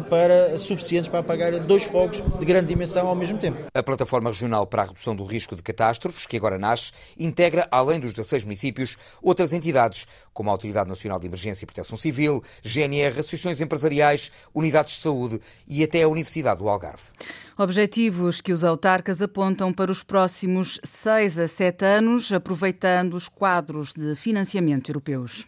para, 0.09 0.59
suficientes 0.59 1.07
para 1.07 1.19
apagar 1.19 1.57
dois 1.59 1.83
fogos 1.83 2.21
de 2.37 2.45
grande 2.45 2.67
dimensão 2.67 3.07
ao 3.07 3.15
mesmo 3.15 3.37
tempo. 3.37 3.57
A 3.73 3.83
Plataforma 3.83 4.29
Regional 4.29 4.67
para 4.67 4.83
a 4.83 4.85
Redução 4.85 5.15
do 5.15 5.23
Risco 5.23 5.55
de 5.55 5.61
Catástrofes, 5.61 6.25
que 6.25 6.35
agora 6.35 6.57
nasce, 6.57 6.91
integra, 7.17 7.67
além 7.71 7.99
dos 7.99 8.13
16 8.13 8.43
municípios, 8.43 8.97
outras 9.21 9.53
entidades 9.53 10.05
como 10.33 10.49
a 10.49 10.53
Autoridade 10.53 10.89
Nacional 10.89 11.19
de 11.19 11.27
Emergência 11.27 11.63
e 11.63 11.67
Proteção 11.67 11.97
Civil, 11.97 12.43
GNR, 12.63 13.19
associações 13.19 13.61
empresariais, 13.61 14.31
unidades 14.53 14.95
de 14.95 15.01
saúde 15.01 15.39
e 15.67 15.83
até 15.83 16.03
a 16.03 16.07
Universidade 16.07 16.59
do 16.59 16.67
Algarve. 16.67 17.03
Objetivos 17.57 18.41
que 18.41 18.53
os 18.53 18.63
autarcas 18.63 19.21
apontam 19.21 19.73
para 19.73 19.91
os 19.91 20.03
próximos 20.03 20.79
seis 20.83 21.39
a 21.39 21.47
sete 21.47 21.85
anos, 21.85 22.31
aproveitando 22.31 23.15
os 23.15 23.27
quadros 23.27 23.93
de 23.93 24.15
financiamento 24.15 24.89
europeus. 24.89 25.47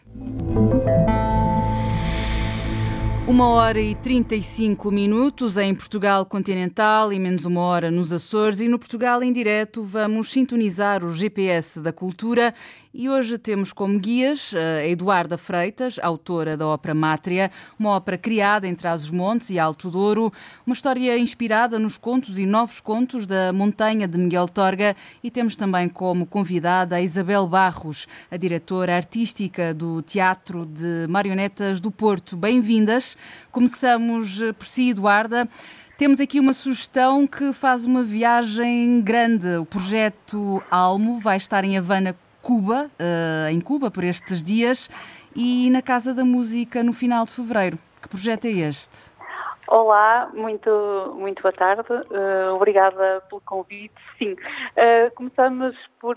Uma 3.30 3.46
hora 3.46 3.80
e 3.80 3.94
35 3.94 4.90
minutos 4.90 5.56
em 5.56 5.72
Portugal 5.72 6.26
continental 6.26 7.12
e 7.12 7.18
menos 7.20 7.44
uma 7.44 7.60
hora 7.60 7.88
nos 7.88 8.12
Açores. 8.12 8.58
E 8.58 8.66
no 8.66 8.76
Portugal 8.76 9.22
em 9.22 9.32
direto 9.32 9.84
vamos 9.84 10.32
sintonizar 10.32 11.04
o 11.04 11.12
GPS 11.12 11.78
da 11.78 11.92
cultura 11.92 12.52
e 12.92 13.08
hoje 13.08 13.38
temos 13.38 13.72
como 13.72 13.98
guias 13.98 14.52
a 14.54 14.84
Eduarda 14.86 15.38
Freitas, 15.38 15.98
autora 16.02 16.56
da 16.56 16.66
ópera 16.66 16.92
Mátria, 16.92 17.50
uma 17.78 17.90
ópera 17.90 18.18
criada 18.18 18.66
em 18.66 18.74
Trás-os-Montes 18.74 19.50
e 19.50 19.58
Alto 19.58 19.90
Douro, 19.90 20.32
uma 20.66 20.74
história 20.74 21.16
inspirada 21.16 21.78
nos 21.78 21.96
contos 21.96 22.36
e 22.36 22.46
novos 22.46 22.80
contos 22.80 23.26
da 23.26 23.52
Montanha 23.52 24.08
de 24.08 24.18
Miguel 24.18 24.48
Torga 24.48 24.96
e 25.22 25.30
temos 25.30 25.54
também 25.54 25.88
como 25.88 26.26
convidada 26.26 26.96
a 26.96 27.02
Isabel 27.02 27.46
Barros, 27.46 28.08
a 28.30 28.36
diretora 28.36 28.96
artística 28.96 29.72
do 29.72 30.02
Teatro 30.02 30.66
de 30.66 31.06
Marionetas 31.08 31.80
do 31.80 31.90
Porto. 31.90 32.36
Bem-vindas. 32.36 33.16
Começamos 33.52 34.40
por 34.58 34.66
si, 34.66 34.90
Eduarda. 34.90 35.48
Temos 35.96 36.18
aqui 36.18 36.40
uma 36.40 36.54
sugestão 36.54 37.26
que 37.26 37.52
faz 37.52 37.84
uma 37.84 38.02
viagem 38.02 39.00
grande. 39.02 39.56
O 39.56 39.66
projeto 39.66 40.62
Almo 40.70 41.20
vai 41.20 41.36
estar 41.36 41.62
em 41.62 41.76
Havana, 41.76 42.16
Cuba, 42.42 42.90
uh, 42.98 43.48
em 43.50 43.60
Cuba, 43.60 43.90
por 43.90 44.04
estes 44.04 44.42
dias, 44.42 44.88
e 45.36 45.70
na 45.70 45.82
Casa 45.82 46.14
da 46.14 46.24
Música 46.24 46.82
no 46.82 46.92
final 46.92 47.24
de 47.24 47.32
fevereiro. 47.32 47.78
Que 48.00 48.08
projeto 48.08 48.46
é 48.46 48.50
este? 48.50 49.12
Olá, 49.68 50.28
muito, 50.34 51.14
muito 51.16 51.42
boa 51.42 51.52
tarde. 51.52 51.92
Uh, 51.92 52.54
obrigada 52.54 53.22
pelo 53.28 53.40
convite. 53.42 53.94
Sim, 54.18 54.32
uh, 54.32 55.14
começamos 55.14 55.76
por, 56.00 56.16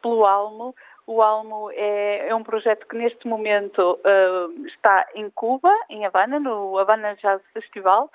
pelo 0.00 0.24
Almo. 0.24 0.74
O 1.06 1.20
Almo 1.20 1.70
é, 1.72 2.28
é, 2.28 2.34
um 2.34 2.42
projeto 2.42 2.86
que 2.86 2.96
neste 2.96 3.28
momento 3.28 3.98
uh, 4.00 4.66
está 4.66 5.06
em 5.14 5.28
Cuba, 5.30 5.70
em 5.90 6.06
Havana, 6.06 6.40
no 6.40 6.78
Havana 6.78 7.14
Jazz 7.16 7.42
Festival. 7.52 8.10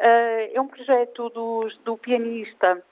Uh, 0.00 0.50
é 0.52 0.60
um 0.60 0.66
projeto 0.66 1.28
do, 1.30 1.68
do 1.84 1.96
pianista 1.96 2.82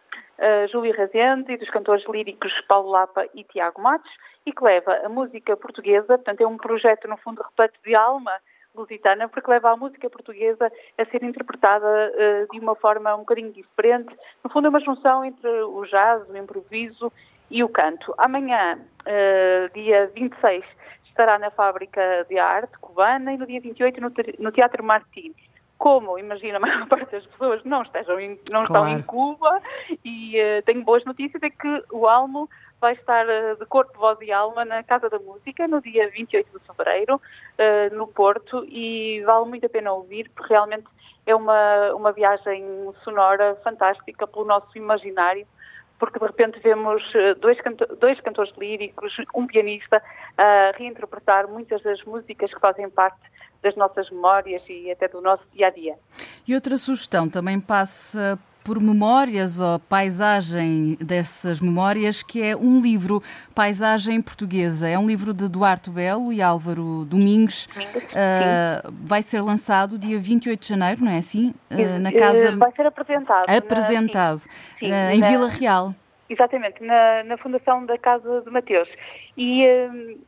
uh, 0.40 0.68
Júlio 0.68 0.92
Rezende 0.94 1.53
e 1.53 1.57
dos 1.57 1.70
cantores 1.70 2.05
líricos 2.09 2.53
Paulo 2.66 2.90
Lapa 2.90 3.26
e 3.35 3.44
Tiago 3.44 3.81
Matos 3.81 4.11
e 4.44 4.53
que 4.53 4.64
leva 4.64 5.00
a 5.05 5.09
música 5.09 5.57
portuguesa, 5.57 6.07
portanto 6.07 6.40
é 6.40 6.46
um 6.46 6.57
projeto 6.57 7.07
no 7.07 7.16
fundo 7.18 7.42
repleto 7.42 7.79
de 7.85 7.94
alma 7.94 8.33
lusitana, 8.74 9.29
porque 9.29 9.50
leva 9.50 9.70
a 9.70 9.76
música 9.76 10.09
portuguesa 10.09 10.70
a 10.96 11.05
ser 11.07 11.22
interpretada 11.22 11.87
uh, 11.87 12.53
de 12.53 12.59
uma 12.59 12.74
forma 12.74 13.14
um 13.14 13.20
bocadinho 13.20 13.53
diferente. 13.53 14.14
No 14.42 14.50
fundo 14.50 14.66
é 14.66 14.70
uma 14.70 14.81
junção 14.81 15.24
entre 15.24 15.48
o 15.48 15.85
jazz, 15.87 16.29
o 16.29 16.37
improviso 16.37 17.12
e 17.50 17.62
o 17.64 17.68
canto. 17.68 18.14
Amanhã, 18.16 18.79
uh, 18.79 19.74
dia 19.74 20.11
26, 20.14 20.64
estará 21.05 21.38
na 21.38 21.50
Fábrica 21.50 22.24
de 22.29 22.38
Arte 22.38 22.79
Cubana 22.79 23.33
e 23.33 23.37
no 23.37 23.46
dia 23.46 23.61
28 23.61 24.00
no, 24.00 24.12
no 24.38 24.53
Teatro 24.53 24.85
Martins. 24.85 25.37
Como, 25.80 26.18
imagina, 26.18 26.58
a 26.58 26.60
maior 26.60 26.86
parte 26.92 27.10
das 27.10 27.24
pessoas 27.24 27.64
não, 27.64 27.80
estejam 27.80 28.20
em, 28.20 28.38
não 28.50 28.64
claro. 28.64 28.86
estão 28.86 28.88
em 28.88 29.02
Cuba 29.02 29.62
e 30.04 30.36
uh, 30.38 30.62
tenho 30.66 30.84
boas 30.84 31.02
notícias, 31.06 31.42
é 31.42 31.48
que 31.48 31.82
o 31.90 32.06
Almo 32.06 32.50
vai 32.78 32.92
estar 32.92 33.24
uh, 33.26 33.56
de 33.58 33.64
corpo, 33.64 33.98
voz 33.98 34.18
e 34.20 34.30
alma 34.30 34.62
na 34.62 34.82
Casa 34.82 35.08
da 35.08 35.18
Música 35.18 35.66
no 35.66 35.80
dia 35.80 36.10
28 36.10 36.58
de 36.58 36.66
fevereiro, 36.66 37.16
uh, 37.16 37.96
no 37.96 38.06
Porto, 38.06 38.62
e 38.68 39.22
vale 39.24 39.46
muito 39.46 39.64
a 39.64 39.70
pena 39.70 39.90
ouvir, 39.90 40.28
porque 40.34 40.52
realmente 40.52 40.84
é 41.24 41.34
uma, 41.34 41.94
uma 41.94 42.12
viagem 42.12 42.62
sonora 43.02 43.56
fantástica 43.64 44.26
pelo 44.26 44.44
nosso 44.44 44.76
imaginário 44.76 45.46
porque 46.00 46.18
de 46.18 46.26
repente 46.26 46.58
vemos 46.60 47.02
eh, 47.14 47.34
dois, 47.34 47.60
canto 47.60 47.86
dois 47.96 48.18
cantores 48.22 48.52
líricos, 48.56 49.14
um 49.34 49.46
pianista, 49.46 50.02
a 50.36 50.72
reinterpretar 50.76 51.46
muitas 51.46 51.82
das 51.82 52.02
músicas 52.04 52.52
que 52.52 52.58
fazem 52.58 52.88
parte 52.88 53.20
das 53.62 53.76
nossas 53.76 54.10
memórias 54.10 54.62
e 54.68 54.90
até 54.90 55.06
do 55.06 55.20
nosso 55.20 55.44
dia 55.52 55.66
a 55.66 55.70
dia. 55.70 55.94
E 56.48 56.54
outra 56.54 56.78
sugestão 56.78 57.28
também 57.28 57.60
passa 57.60 58.38
por 58.70 58.80
memórias 58.80 59.61
ou 59.61 59.80
paisagem 59.80 60.96
dessas 61.00 61.61
memórias, 61.61 62.22
que 62.22 62.40
é 62.40 62.54
um 62.54 62.78
livro, 62.78 63.20
Paisagem 63.52 64.22
Portuguesa. 64.22 64.88
É 64.88 64.96
um 64.96 65.09
livro 65.09 65.35
de 65.35 65.48
Duarte 65.48 65.90
Belo 65.90 66.33
e 66.33 66.40
Álvaro 66.40 67.04
Domingues. 67.04 67.66
Domingues 67.66 68.04
uh, 68.04 68.92
vai 69.02 69.22
ser 69.22 69.40
lançado 69.40 69.98
dia 69.98 70.20
28 70.20 70.61
de 70.61 70.68
janeiro, 70.68 71.04
não 71.04 71.11
é 71.11 71.18
assim? 71.18 71.52
Uh, 71.68 71.98
na 71.98 72.12
casa... 72.12 72.54
Vai 72.54 72.70
ser 72.70 72.87
apresentado. 72.87 73.50
Apresentado. 73.50 74.37
Na... 74.37 74.38
Sim, 74.38 74.46
sim, 74.78 74.92
uh, 74.92 75.11
em. 75.14 75.20
Vila 75.20 75.48
Real. 75.48 75.92
Exatamente, 76.28 76.80
na, 76.85 77.24
na, 77.24 77.37
Fundação 77.38 77.85
da 77.85 77.98
Casa 77.98 78.42
de 78.42 78.50
Mateus. 78.52 78.88
E 79.37 79.64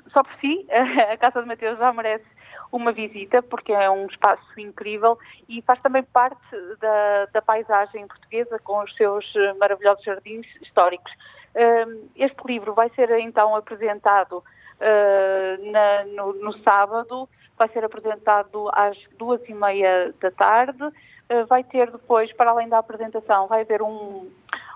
só 0.09 0.25
por 0.25 0.33
si, 0.41 0.67
a 1.13 1.17
Casa 1.17 1.43
de 1.43 1.47
Mateus 1.47 1.79
já 1.79 1.93
merece 1.93 2.25
uma 2.73 2.91
visita, 2.91 3.43
porque 3.43 3.71
é 3.71 3.89
um 3.91 4.07
espaço 4.07 4.59
incrível 4.59 5.19
e 5.47 5.61
faz 5.63 5.81
também 5.83 6.03
parte 6.03 6.41
da, 6.81 7.27
da 7.27 7.43
paisagem 7.43 8.07
portuguesa 8.09 8.59
com 8.61 8.83
os 8.83 8.97
seus 8.97 9.31
eh, 9.37 9.53
maravilhosos 9.55 10.03
jardins 10.03 10.47
históricos. 10.63 11.13
Ehm, 11.55 12.09
este 12.17 12.41
livro 12.47 12.73
vai 12.73 12.89
ser 12.97 13.11
então 13.21 13.55
apresentado 13.55 14.43
eh, 14.81 15.59
na, 15.71 16.05
no, 16.07 16.33
no, 16.33 16.59
sábado, 16.61 17.29
vai 17.59 17.69
ser 17.69 17.85
apresentado 17.85 18.71
às 18.73 18.97
duas 19.19 19.47
e 19.47 19.53
meia 19.53 20.15
da 20.19 20.31
tarde, 20.31 20.83
eh, 21.29 21.45
vai 21.45 21.63
ter 21.63 21.91
depois, 21.91 22.33
para 22.33 22.51
além 22.53 22.71
da 22.71 22.79
apresentação, 22.79 23.49
vai 23.49 23.61
haver 23.61 23.83
um, 23.83 24.31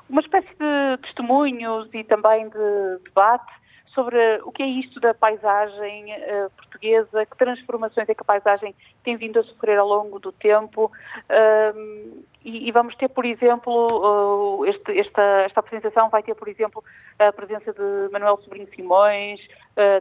uma 0.08 0.20
espécie 0.20 0.54
de 0.54 0.98
testemunhos 1.02 1.88
e 1.94 2.04
também 2.04 2.46
de 2.50 2.98
debate 3.04 3.52
sobre 3.96 4.18
o 4.44 4.52
que 4.52 4.62
é 4.62 4.66
isto 4.66 5.00
da 5.00 5.14
paisagem 5.14 6.12
uh, 6.12 6.50
portuguesa, 6.50 7.24
que 7.24 7.38
transformações 7.38 8.06
é 8.06 8.14
que 8.14 8.20
a 8.20 8.24
paisagem 8.24 8.74
tem 9.02 9.16
vindo 9.16 9.40
a 9.40 9.42
sofrer 9.42 9.78
ao 9.78 9.88
longo 9.88 10.20
do 10.20 10.30
tempo. 10.30 10.92
Uh, 11.30 12.22
e, 12.44 12.68
e, 12.68 12.72
vamos 12.72 12.94
ter, 12.94 13.08
por 13.08 13.24
exemplo, 13.24 14.58
uh, 14.60 14.66
este, 14.66 15.00
esta, 15.00 15.22
esta, 15.46 15.60
apresentação 15.60 16.10
vai 16.10 16.22
ter, 16.22 16.34
por 16.34 16.46
exemplo, 16.46 16.84
a 17.18 17.32
presença 17.32 17.72
de 17.72 18.12
Manuel 18.12 18.38
Sobrinho 18.44 18.68
Simões, 18.76 19.40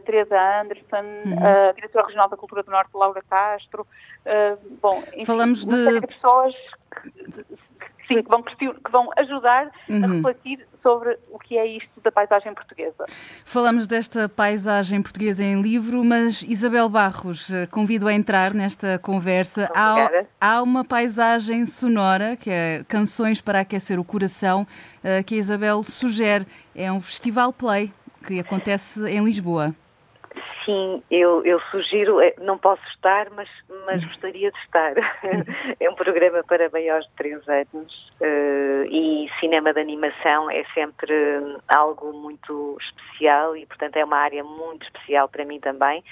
Teresa 0.04 0.38
Anderson, 0.60 1.04
uhum. 1.26 1.68
a 1.68 1.72
diretora 1.72 2.06
regional 2.06 2.28
da 2.28 2.36
Cultura 2.36 2.62
do 2.62 2.70
Norte, 2.70 2.90
Laura 2.94 3.22
Castro. 3.28 3.86
bom, 4.80 5.02
enfim, 5.08 5.24
Falamos 5.24 5.66
de... 5.66 6.00
pessoas 6.06 6.54
sim, 8.06 8.22
que 8.22 8.28
vão, 8.28 8.42
que 8.42 8.90
vão 8.90 9.10
ajudar 9.16 9.70
uhum. 9.88 10.04
a 10.04 10.06
refletir 10.08 10.66
sobre 10.82 11.18
o 11.32 11.38
que 11.38 11.58
é 11.58 11.66
isto 11.66 12.00
da 12.00 12.12
paisagem 12.12 12.54
portuguesa. 12.54 13.06
Falamos 13.44 13.88
desta 13.88 14.28
paisagem 14.28 15.02
portuguesa 15.02 15.42
em 15.42 15.60
livro, 15.60 16.04
mas 16.04 16.42
Isabel 16.42 16.88
Barros, 16.88 17.52
eh, 17.52 17.66
convido 17.66 18.06
a 18.06 18.12
entrar 18.12 18.54
nesta 18.54 18.96
conversa. 18.98 19.68
Há, 19.74 20.08
há, 20.40 20.62
uma 20.62 20.84
paisagem 20.84 21.66
sonora, 21.66 22.36
que 22.36 22.50
é 22.50 22.84
Canções 22.86 23.40
para 23.40 23.60
Aquecer 23.60 23.98
o 23.98 24.04
Coração, 24.04 24.64
eh, 25.02 25.24
que 25.24 25.34
a 25.34 25.38
Isabel 25.38 25.82
sugere. 25.82 26.46
É 26.74 26.92
um 26.92 27.00
festival 27.00 27.52
play 27.52 27.92
que 28.24 28.38
acontece 28.38 29.08
em 29.08 29.24
Lisboa. 29.24 29.74
Sim, 30.66 31.00
eu, 31.12 31.44
eu 31.44 31.60
sugiro, 31.70 32.20
eh, 32.20 32.34
não 32.38 32.58
posso 32.58 32.82
estar, 32.88 33.30
mas, 33.30 33.48
mas 33.86 34.04
gostaria 34.04 34.50
de 34.50 34.58
estar. 34.58 34.94
é 35.78 35.88
um 35.88 35.94
programa 35.94 36.42
para 36.42 36.68
maiores 36.70 37.06
de 37.06 37.12
3 37.12 37.48
anos 37.48 38.12
uh, 38.20 38.84
e 38.90 39.30
cinema 39.38 39.72
de 39.72 39.80
animação 39.80 40.50
é 40.50 40.64
sempre 40.74 41.14
algo 41.68 42.12
muito 42.12 42.76
especial 42.80 43.56
e, 43.56 43.64
portanto, 43.64 43.96
é 43.96 44.04
uma 44.04 44.16
área 44.18 44.42
muito 44.42 44.84
especial 44.86 45.28
para 45.28 45.44
mim 45.44 45.60
também. 45.60 46.02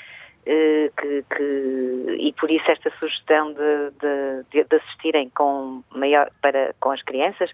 Uh, 0.46 0.92
que, 1.00 1.24
que, 1.34 2.16
e 2.20 2.32
por 2.34 2.48
isso 2.48 2.70
esta 2.70 2.90
sugestão 3.00 3.54
de, 3.54 3.90
de, 4.52 4.64
de 4.64 4.76
assistirem 4.76 5.30
com, 5.30 5.82
maior, 5.90 6.30
para, 6.40 6.74
com 6.78 6.92
as 6.92 7.02
crianças 7.02 7.50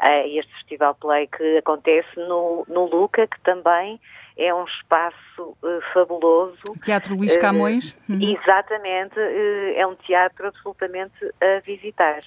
a 0.00 0.26
este 0.26 0.52
Festival 0.54 0.96
Play 0.96 1.28
que 1.28 1.58
acontece 1.58 2.08
no, 2.16 2.64
no 2.66 2.86
Luca, 2.86 3.26
que 3.28 3.40
também 3.42 4.00
é 4.36 4.54
um 4.54 4.64
espaço 4.64 5.56
uh, 5.62 5.80
fabuloso. 5.92 6.62
Teatro 6.82 7.16
Luís 7.16 7.36
eh, 7.36 7.38
Camões. 7.38 7.92
Uh, 8.08 8.12
uhum. 8.12 8.36
Exatamente, 8.36 9.18
uh, 9.18 9.72
é 9.76 9.86
um 9.86 9.94
teatro 9.96 10.48
absolutamente 10.48 11.14
a 11.40 11.60
visitar. 11.60 12.20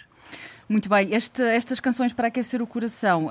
Muito 0.69 0.89
bem, 0.89 1.13
este, 1.13 1.43
estas 1.43 1.79
canções 1.79 2.13
para 2.13 2.29
aquecer 2.29 2.61
o 2.61 2.65
coração, 2.65 3.27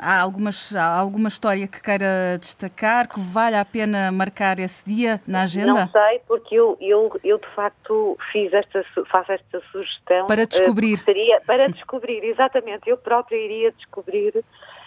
há, 0.00 0.20
algumas, 0.20 0.74
há 0.74 0.84
alguma 0.84 1.28
história 1.28 1.66
que 1.68 1.80
queira 1.80 2.36
destacar, 2.40 3.08
que 3.08 3.20
vale 3.20 3.56
a 3.56 3.64
pena 3.64 4.10
marcar 4.10 4.58
esse 4.58 4.84
dia 4.84 5.20
na 5.28 5.42
agenda? 5.42 5.72
Não 5.72 5.88
sei, 5.88 6.20
porque 6.26 6.56
eu, 6.56 6.76
eu, 6.80 7.20
eu 7.22 7.38
de 7.38 7.46
facto 7.54 8.18
fiz 8.32 8.52
esta, 8.52 8.84
faço 9.10 9.30
esta 9.30 9.62
sugestão. 9.70 10.26
Para 10.26 10.44
descobrir. 10.44 10.98
Seria, 10.98 11.40
para 11.46 11.68
descobrir, 11.68 12.24
exatamente, 12.24 12.90
eu 12.90 12.96
própria 12.96 13.36
iria 13.36 13.70
descobrir 13.70 14.34
Uh, 14.36 14.42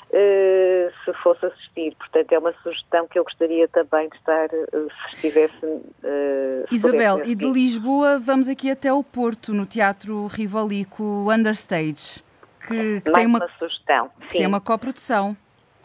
se 0.10 1.14
fosse 1.22 1.46
assistir. 1.46 1.96
Portanto, 1.96 2.32
é 2.32 2.40
uma 2.40 2.54
sugestão 2.64 3.08
que 3.08 3.20
eu 3.20 3.24
gostaria 3.24 3.68
também 3.68 4.10
de 4.10 4.16
estar, 4.16 4.50
se 4.50 5.16
estivesse. 5.16 5.66
Uh, 5.66 6.66
Isabel, 6.72 7.22
e 7.26 7.36
de 7.36 7.46
Lisboa 7.46 8.20
vamos 8.20 8.48
aqui 8.48 8.70
até 8.72 8.92
o 8.92 9.04
Porto, 9.04 9.54
no 9.54 9.66
Teatro 9.66 10.28
Rivalico 10.28 11.32
Understage, 11.32 12.24
que, 12.68 13.02
que 13.02 13.12
tem 13.12 13.26
uma, 13.26 13.40
uma 13.40 13.50
sugestão. 13.58 14.10
Que 14.30 14.38
tem 14.38 14.48
uma 14.48 14.62
coprodução 14.62 15.36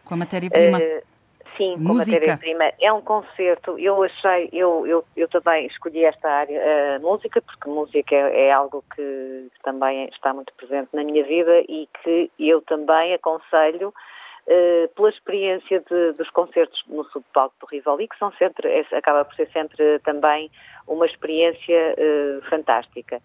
com 0.04 0.14
a 0.14 0.16
matéria-prima. 0.16 0.78
Uh, 0.78 1.11
Sim, 1.56 1.76
Música. 1.76 1.86
com 1.86 1.98
matéria-prima. 1.98 2.72
É 2.80 2.92
um 2.92 3.02
concerto. 3.02 3.78
Eu 3.78 4.02
achei, 4.02 4.48
eu, 4.52 4.86
eu, 4.86 5.04
eu 5.16 5.28
também 5.28 5.66
escolhi 5.66 6.04
esta 6.04 6.28
área, 6.28 6.96
a 6.96 6.98
música, 6.98 7.42
porque 7.42 7.68
música 7.68 8.14
é, 8.14 8.46
é, 8.46 8.52
algo 8.52 8.84
que 8.94 9.48
também 9.62 10.08
está 10.08 10.32
muito 10.32 10.52
presente 10.54 10.88
na 10.92 11.04
minha 11.04 11.24
vida 11.24 11.60
e 11.68 11.88
que 12.02 12.30
eu 12.38 12.62
também 12.62 13.14
aconselho 13.14 13.88
uh, 13.88 14.88
pela 14.94 15.10
experiência 15.10 15.80
de, 15.80 16.12
dos 16.12 16.30
concertos 16.30 16.82
no 16.86 17.04
subpalco 17.04 17.54
do 17.60 17.66
Rivoli, 17.66 18.08
que 18.08 18.18
são 18.18 18.32
sempre, 18.32 18.68
é, 18.68 18.96
acaba 18.96 19.24
por 19.24 19.34
ser 19.34 19.48
sempre 19.52 19.98
também 20.00 20.50
uma 20.86 21.06
experiência 21.06 21.94
uh, 21.98 22.48
fantástica. 22.48 23.20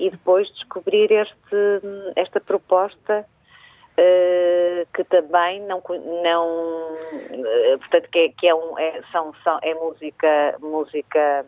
E 0.00 0.10
depois 0.10 0.48
descobrir 0.54 1.10
este, 1.10 1.80
esta 2.16 2.40
proposta 2.40 3.24
Uh, 3.24 3.37
que 4.94 5.04
também 5.04 5.60
não, 5.62 5.82
não 6.22 6.46
uh, 6.92 7.78
portanto 7.78 8.08
que 8.10 8.18
é, 8.18 8.28
que 8.28 8.46
é, 8.46 8.54
um, 8.54 8.78
é, 8.78 9.00
são, 9.10 9.34
são, 9.42 9.58
é 9.62 9.74
música 9.74 10.56
música 10.60 11.46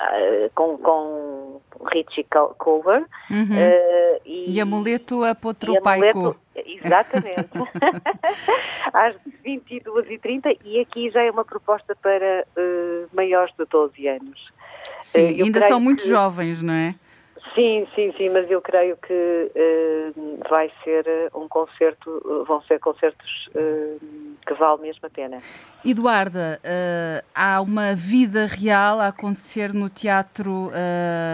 uh, 0.00 0.50
com, 0.54 0.78
com 0.78 1.60
Richie 1.92 2.26
cover 2.58 3.04
uhum. 3.30 3.56
e, 4.24 4.56
e 4.56 4.60
amuleto 4.60 5.22
apotropaico 5.24 6.36
exatamente 6.54 7.50
às 8.92 9.16
22h30 9.44 10.58
e 10.64 10.80
aqui 10.80 11.10
já 11.10 11.22
é 11.22 11.30
uma 11.30 11.44
proposta 11.44 11.96
para 11.96 12.46
maiores 13.12 13.54
de 13.58 13.64
12 13.66 14.08
anos 14.08 14.50
Sim, 15.00 15.42
ainda 15.42 15.62
são 15.62 15.80
muito 15.80 16.02
que... 16.02 16.08
jovens, 16.08 16.62
não 16.62 16.74
é? 16.74 16.94
Sim, 17.54 17.86
sim, 17.94 18.12
sim, 18.16 18.28
mas 18.28 18.48
eu 18.50 18.60
creio 18.60 18.96
que 18.96 19.12
uh, 19.12 20.48
vai 20.48 20.70
ser 20.84 21.04
eh, 21.06 21.28
um 21.34 21.48
concerto, 21.48 22.10
uh, 22.24 22.44
vão 22.44 22.62
ser 22.62 22.78
concertos 22.78 23.48
uh, 23.48 24.00
que 24.46 24.54
vale 24.54 24.82
mesmo 24.82 25.00
a 25.04 25.10
pena. 25.10 25.36
Eduarda, 25.84 26.60
há 27.34 27.60
uma 27.60 27.94
vida 27.94 28.46
real 28.46 29.00
a 29.00 29.08
acontecer 29.08 29.72
no 29.72 29.88
Teatro 29.88 30.70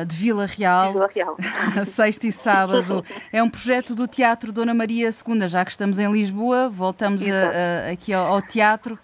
de 0.06 0.16
Vila 0.16 0.46
Real, 0.46 0.92
Vila 0.92 1.10
Real. 1.12 1.36
sexta 1.84 2.26
e 2.26 2.32
sábado. 2.32 3.04
É 3.32 3.42
um 3.42 3.50
projeto 3.50 3.94
do 3.94 4.06
Teatro 4.06 4.52
Dona 4.52 4.74
Maria 4.74 5.08
II, 5.08 5.48
já 5.48 5.64
que 5.64 5.70
estamos 5.70 5.98
em 5.98 6.10
Lisboa, 6.10 6.68
voltamos 6.68 7.22
a, 7.28 7.88
a, 7.88 7.92
aqui 7.92 8.12
ao, 8.12 8.26
ao 8.26 8.42
teatro. 8.42 8.98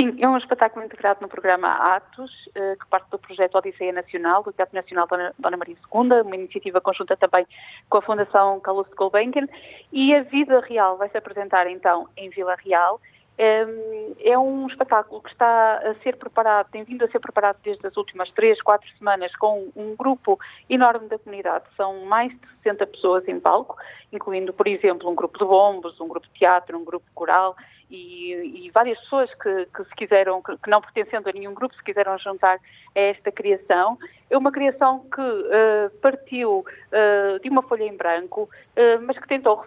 Sim, 0.00 0.16
é 0.18 0.26
um 0.26 0.38
espetáculo 0.38 0.82
integrado 0.82 1.20
no 1.20 1.28
programa 1.28 1.94
Atos, 1.94 2.32
eh, 2.54 2.74
que 2.80 2.86
parte 2.86 3.10
do 3.10 3.18
projeto 3.18 3.56
Odisseia 3.56 3.92
Nacional, 3.92 4.42
do 4.42 4.50
Teatro 4.50 4.74
Nacional 4.74 5.06
Dona 5.38 5.56
Maria 5.58 5.76
II, 5.76 6.22
uma 6.22 6.36
iniciativa 6.36 6.80
conjunta 6.80 7.18
também 7.18 7.46
com 7.86 7.98
a 7.98 8.00
Fundação 8.00 8.58
Calouste 8.60 8.94
Gulbenkian, 8.94 9.46
e 9.92 10.14
a 10.14 10.22
vida 10.22 10.58
real 10.60 10.96
vai 10.96 11.10
se 11.10 11.18
apresentar 11.18 11.66
então 11.66 12.08
em 12.16 12.30
Vila 12.30 12.56
Real. 12.64 12.98
Ehm, 13.36 14.14
é 14.24 14.38
um 14.38 14.66
espetáculo 14.68 15.20
que 15.20 15.32
está 15.32 15.76
a 15.76 15.94
ser 15.96 16.16
preparado, 16.16 16.70
tem 16.70 16.82
vindo 16.82 17.04
a 17.04 17.08
ser 17.08 17.20
preparado 17.20 17.58
desde 17.62 17.86
as 17.86 17.94
últimas 17.94 18.30
três, 18.30 18.58
quatro 18.62 18.88
semanas 18.96 19.36
com 19.36 19.70
um 19.76 19.94
grupo 19.94 20.40
enorme 20.70 21.08
da 21.08 21.18
comunidade. 21.18 21.66
São 21.76 22.06
mais 22.06 22.32
de 22.32 22.48
60 22.62 22.86
pessoas 22.86 23.28
em 23.28 23.38
palco, 23.38 23.76
incluindo, 24.10 24.54
por 24.54 24.66
exemplo, 24.66 25.10
um 25.10 25.14
grupo 25.14 25.38
de 25.38 25.44
bombos, 25.44 26.00
um 26.00 26.08
grupo 26.08 26.26
de 26.26 26.38
teatro, 26.38 26.78
um 26.78 26.84
grupo 26.86 27.04
coral 27.14 27.54
e, 27.90 28.66
e 28.66 28.70
várias 28.70 28.98
pessoas 29.00 29.32
que, 29.34 29.66
que 29.66 29.84
se 29.84 29.94
quiseram, 29.96 30.40
que, 30.42 30.56
que, 30.56 30.70
não 30.70 30.80
pertencendo 30.80 31.28
a 31.28 31.32
nenhum 31.32 31.54
grupo, 31.54 31.74
se 31.74 31.82
quiseram 31.82 32.16
juntar 32.18 32.58
a 32.94 33.00
esta 33.00 33.32
criação. 33.32 33.98
É 34.30 34.38
uma 34.38 34.52
criação 34.52 35.04
que 35.12 35.20
uh, 35.20 35.90
partiu 36.00 36.60
uh, 36.60 37.40
de 37.40 37.48
uma 37.48 37.62
folha 37.62 37.84
em 37.84 37.96
branco, 37.96 38.42
uh, 38.42 39.02
mas 39.02 39.18
que 39.18 39.26
tentou 39.26 39.64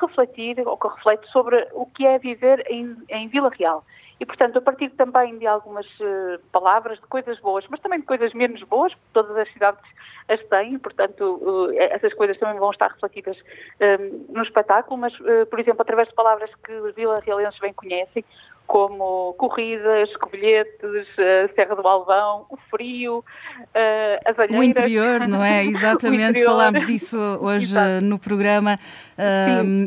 refletir, 0.00 0.60
ou 0.66 0.76
que 0.76 0.88
reflete 0.88 1.26
sobre 1.30 1.66
o 1.72 1.86
que 1.86 2.06
é 2.06 2.18
viver 2.18 2.64
em, 2.70 2.96
em 3.08 3.28
Vila 3.28 3.50
Real. 3.50 3.84
E, 4.20 4.26
portanto, 4.26 4.58
a 4.58 4.60
partir 4.60 4.90
também 4.90 5.38
de 5.38 5.46
algumas 5.46 5.86
uh, 6.00 6.40
palavras, 6.50 6.98
de 6.98 7.06
coisas 7.06 7.38
boas, 7.38 7.64
mas 7.68 7.80
também 7.80 8.00
de 8.00 8.06
coisas 8.06 8.32
menos 8.34 8.62
boas, 8.64 8.92
porque 8.92 9.10
todas 9.12 9.36
as 9.36 9.52
cidades 9.52 9.80
as 10.28 10.42
têm, 10.48 10.78
portanto, 10.78 11.22
uh, 11.22 11.72
essas 11.78 12.12
coisas 12.14 12.36
também 12.38 12.58
vão 12.58 12.70
estar 12.70 12.88
refletidas 12.88 13.38
uh, 13.38 14.32
no 14.32 14.42
espetáculo, 14.42 14.98
mas, 14.98 15.14
por 15.48 15.60
exemplo, 15.60 15.82
através 15.82 16.08
de 16.08 16.14
palavras 16.14 16.50
que 16.64 16.72
os 16.72 16.94
vila-realenses 16.94 17.60
bem 17.60 17.72
conhecem, 17.72 18.24
como 18.68 19.32
corridas, 19.38 20.14
covilhetes, 20.18 21.08
a 21.18 21.54
Serra 21.54 21.74
do 21.74 21.88
Alvão, 21.88 22.44
o 22.50 22.56
frio, 22.70 23.24
as 24.26 24.38
alheiras. 24.38 24.60
O 24.60 24.62
interior, 24.62 25.26
não 25.26 25.42
é? 25.42 25.64
Exatamente, 25.66 26.44
falámos 26.44 26.84
disso 26.84 27.16
hoje 27.40 27.64
Exato. 27.64 28.04
no 28.04 28.18
programa. 28.18 28.78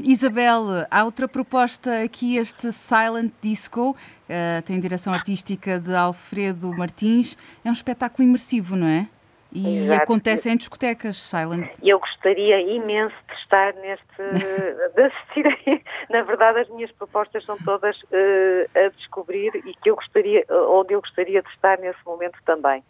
Isabel, 0.03 0.87
há 0.89 1.03
outra 1.05 1.27
proposta 1.27 2.01
aqui, 2.03 2.37
este 2.37 2.71
Silent 2.71 3.31
Disco, 3.39 3.91
uh, 3.91 4.61
tem 4.63 4.79
direção 4.79 5.13
artística 5.13 5.79
de 5.79 5.95
Alfredo 5.95 6.75
Martins, 6.75 7.37
é 7.63 7.69
um 7.69 7.73
espetáculo 7.73 8.27
imersivo, 8.27 8.75
não 8.75 8.87
é? 8.87 9.07
E 9.53 9.79
Exato. 9.79 10.03
acontece 10.03 10.49
em 10.49 10.55
discotecas, 10.55 11.17
Silent. 11.17 11.79
Eu 11.83 11.99
gostaria 11.99 12.61
imenso 12.61 13.15
de 13.27 13.33
estar 13.35 13.73
neste, 13.73 14.05
de 14.95 15.01
assistir. 15.01 15.83
Na 16.09 16.21
verdade, 16.21 16.59
as 16.59 16.69
minhas 16.69 16.91
propostas 16.93 17.43
são 17.43 17.57
todas 17.57 17.97
uh, 18.03 18.79
a 18.85 18.89
descobrir 18.89 19.53
e 19.65 19.73
que 19.75 19.89
eu 19.89 19.95
gostaria, 19.95 20.45
onde 20.69 20.93
eu 20.93 21.01
gostaria 21.01 21.41
de 21.41 21.49
estar 21.49 21.77
nesse 21.79 21.99
momento 22.05 22.37
também. 22.45 22.81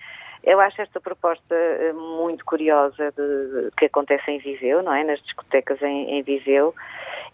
Eu 0.44 0.60
acho 0.60 0.82
esta 0.82 1.00
proposta 1.00 1.54
eh, 1.54 1.94
muito 1.94 2.44
curiosa 2.46 3.12
de, 3.12 3.16
de, 3.66 3.72
que 3.78 3.86
acontece 3.86 4.32
em 4.32 4.40
Viseu, 4.40 4.82
não 4.82 4.94
é? 4.94 5.04
Nas 5.04 5.22
discotecas 5.22 5.82
em, 5.82 6.18
em 6.18 6.24
Viseu 6.24 6.74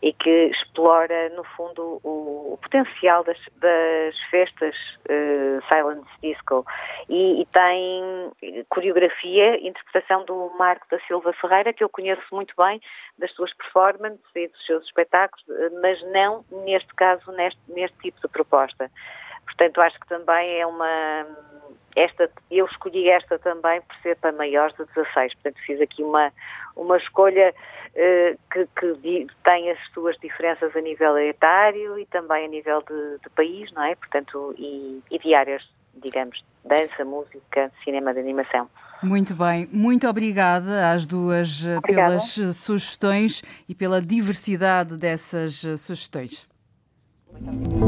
e 0.02 0.13
que 0.13 0.30
explora, 0.48 1.30
no 1.30 1.43
fundo, 1.43 2.00
o, 2.04 2.54
o 2.54 2.60
potencial 2.62 3.24
das, 3.24 3.38
das 3.56 4.15
festas 4.30 4.76
uh, 5.06 5.60
Silent 5.72 6.06
Disco 6.22 6.65
e, 7.10 7.41
e, 7.41 7.46
tem 7.48 8.65
coreografia, 8.70 9.58
interpretação 9.67 10.24
do 10.26 10.52
Marco 10.58 10.86
da 10.91 11.00
Silva 11.08 11.34
Ferreira, 11.34 11.74
que 11.74 11.84
eu 11.84 11.89
conheço 11.89 12.24
muito 12.32 12.54
bem 12.56 12.80
das 13.17 13.32
suas 13.34 13.52
performances 13.54 14.20
e 14.36 14.48
dos 14.48 14.65
seus 14.65 14.84
espetáculos, 14.86 15.43
mas 15.82 16.00
não 16.12 16.46
neste 16.52 16.93
caso, 16.93 17.32
neste, 17.32 17.60
neste 17.67 17.98
tipo 17.98 18.22
de 18.22 18.28
proposta. 18.28 18.91
Portanto, 19.46 19.82
acho 19.82 20.00
que 20.00 20.08
também 20.08 20.60
é 20.60 20.67
uma. 20.67 21.26
Esta, 21.98 22.30
eu 22.52 22.68
escolhi 22.68 23.10
esta 23.10 23.40
também 23.40 23.82
por 23.82 23.96
ser 24.04 24.16
para 24.18 24.32
maiores 24.32 24.76
de 24.78 24.86
16, 24.86 25.34
portanto 25.34 25.58
fiz 25.66 25.82
aqui 25.82 26.04
uma, 26.04 26.32
uma 26.76 26.96
escolha 26.98 27.52
uh, 27.52 28.40
que, 28.52 28.68
que, 28.80 29.28
tem 29.44 29.72
as 29.72 29.80
suas 29.94 30.16
diferenças 30.18 30.76
a 30.76 30.80
nível 30.80 31.18
etário 31.18 31.98
e 31.98 32.06
também 32.06 32.46
a 32.46 32.48
nível 32.48 32.84
de, 32.88 33.18
de 33.24 33.30
país, 33.32 33.72
não 33.72 33.84
é? 33.84 33.96
Portanto, 33.96 34.54
e, 34.60 35.02
e 35.10 35.18
de 35.18 35.34
áreas, 35.34 35.68
digamos, 35.96 36.44
dança, 36.64 37.04
música, 37.04 37.72
cinema 37.84 38.14
de 38.14 38.20
animação. 38.20 38.70
Muito 39.02 39.34
bem, 39.34 39.68
muito 39.72 40.08
obrigada 40.08 40.92
às 40.92 41.08
duas 41.08 41.66
eh, 41.66 41.78
obrigada. 41.78 42.10
pelas 42.10 42.38
eh, 42.38 42.52
sugestões 42.52 43.42
e 43.68 43.74
pela 43.74 44.00
diversidade 44.02 44.98
dessas 44.98 45.64
sugestões. 45.80 46.48
Muito 47.32 47.50
obrigada. 47.50 47.87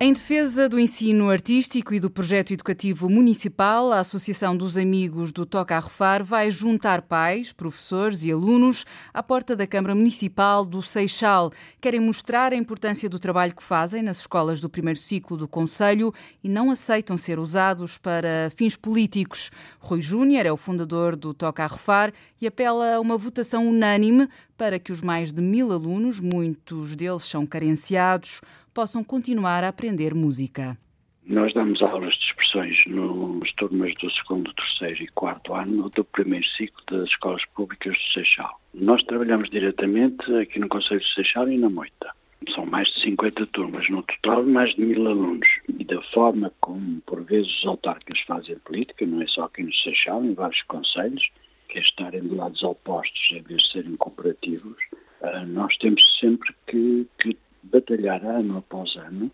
Em 0.00 0.12
defesa 0.12 0.68
do 0.68 0.78
ensino 0.78 1.28
artístico 1.28 1.92
e 1.92 1.98
do 1.98 2.08
projeto 2.08 2.52
educativo 2.52 3.10
municipal, 3.10 3.90
a 3.90 3.98
Associação 3.98 4.56
dos 4.56 4.76
Amigos 4.76 5.32
do 5.32 5.44
Toca 5.44 5.76
a 5.76 6.22
vai 6.22 6.52
juntar 6.52 7.02
pais, 7.02 7.52
professores 7.52 8.22
e 8.22 8.30
alunos 8.30 8.84
à 9.12 9.24
porta 9.24 9.56
da 9.56 9.66
Câmara 9.66 9.96
Municipal 9.96 10.64
do 10.64 10.80
Seixal. 10.80 11.50
Querem 11.80 11.98
mostrar 11.98 12.52
a 12.52 12.56
importância 12.56 13.08
do 13.08 13.18
trabalho 13.18 13.56
que 13.56 13.62
fazem 13.62 14.00
nas 14.00 14.20
escolas 14.20 14.60
do 14.60 14.70
primeiro 14.70 15.00
ciclo 15.00 15.36
do 15.36 15.48
Conselho 15.48 16.14
e 16.44 16.48
não 16.48 16.70
aceitam 16.70 17.16
ser 17.16 17.40
usados 17.40 17.98
para 17.98 18.52
fins 18.54 18.76
políticos. 18.76 19.50
Rui 19.80 20.00
Júnior 20.00 20.46
é 20.46 20.52
o 20.52 20.56
fundador 20.56 21.16
do 21.16 21.34
Toca 21.34 21.66
a 21.66 22.12
e 22.40 22.46
apela 22.46 22.94
a 22.94 23.00
uma 23.00 23.18
votação 23.18 23.66
unânime 23.66 24.28
para 24.56 24.78
que 24.78 24.92
os 24.92 25.00
mais 25.00 25.32
de 25.32 25.40
mil 25.40 25.72
alunos, 25.72 26.18
muitos 26.20 26.96
deles 26.96 27.22
são 27.22 27.46
carenciados, 27.46 28.40
possam 28.78 29.02
continuar 29.02 29.64
a 29.64 29.70
aprender 29.70 30.14
música. 30.14 30.78
Nós 31.26 31.52
damos 31.52 31.82
aulas 31.82 32.14
de 32.14 32.26
expressões 32.26 32.76
nos 32.86 33.52
turmas 33.54 33.92
do 33.96 34.08
segundo, 34.08 34.54
terceiro 34.54 35.02
e 35.02 35.08
quarto 35.08 35.52
ano 35.52 35.90
do 35.90 36.04
primeiro 36.04 36.46
ciclo 36.46 36.80
das 36.88 37.08
escolas 37.08 37.44
públicas 37.56 37.92
do 37.98 38.12
Seixal. 38.12 38.60
Nós 38.72 39.02
trabalhamos 39.02 39.50
diretamente 39.50 40.32
aqui 40.36 40.60
no 40.60 40.68
Conselho 40.68 41.00
de 41.00 41.12
Seixal 41.12 41.48
e 41.48 41.58
na 41.58 41.68
Moita. 41.68 42.12
São 42.54 42.66
mais 42.66 42.86
de 42.86 43.00
50 43.00 43.48
turmas, 43.48 43.90
no 43.90 44.00
total 44.04 44.44
mais 44.44 44.72
de 44.76 44.82
mil 44.82 45.08
alunos. 45.08 45.48
E 45.76 45.84
da 45.84 46.00
forma 46.14 46.52
como, 46.60 47.00
por 47.00 47.24
vezes, 47.24 47.50
os 47.58 47.66
autarcas 47.66 48.20
fazem 48.28 48.60
política, 48.60 49.04
não 49.04 49.20
é 49.20 49.26
só 49.26 49.46
aqui 49.46 49.64
no 49.64 49.74
Seixal, 49.74 50.24
em 50.24 50.34
vários 50.34 50.62
conselhos, 50.62 51.28
que 51.68 51.78
é 51.78 51.82
estarem 51.82 52.22
de 52.22 52.32
lados 52.32 52.62
opostos 52.62 53.28
em 53.32 53.42
vez 53.42 53.60
de 53.60 53.72
serem 53.72 53.96
cooperativos, 53.96 54.78
uh, 55.22 55.44
nós 55.48 55.76
temos 55.78 56.00
sempre 56.20 56.54
que, 56.68 57.08
que 57.18 57.36
batalhar 57.62 58.24
ano 58.24 58.58
após 58.58 58.96
ano 58.96 59.30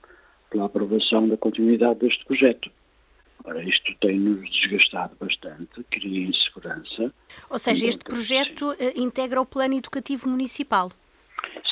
pela 0.50 0.66
aprovação 0.66 1.28
da 1.28 1.36
continuidade 1.36 2.00
deste 2.00 2.24
projeto. 2.24 2.70
Ora, 3.44 3.62
isto 3.62 3.94
tem-nos 4.00 4.48
desgastado 4.50 5.14
bastante, 5.20 5.84
cria 5.90 6.28
insegurança. 6.28 7.12
Ou 7.50 7.58
seja, 7.58 7.86
este 7.86 8.02
projeto 8.02 8.70
uh, 8.70 8.76
integra 8.96 9.40
o 9.40 9.44
plano 9.44 9.74
educativo 9.74 10.28
municipal? 10.28 10.90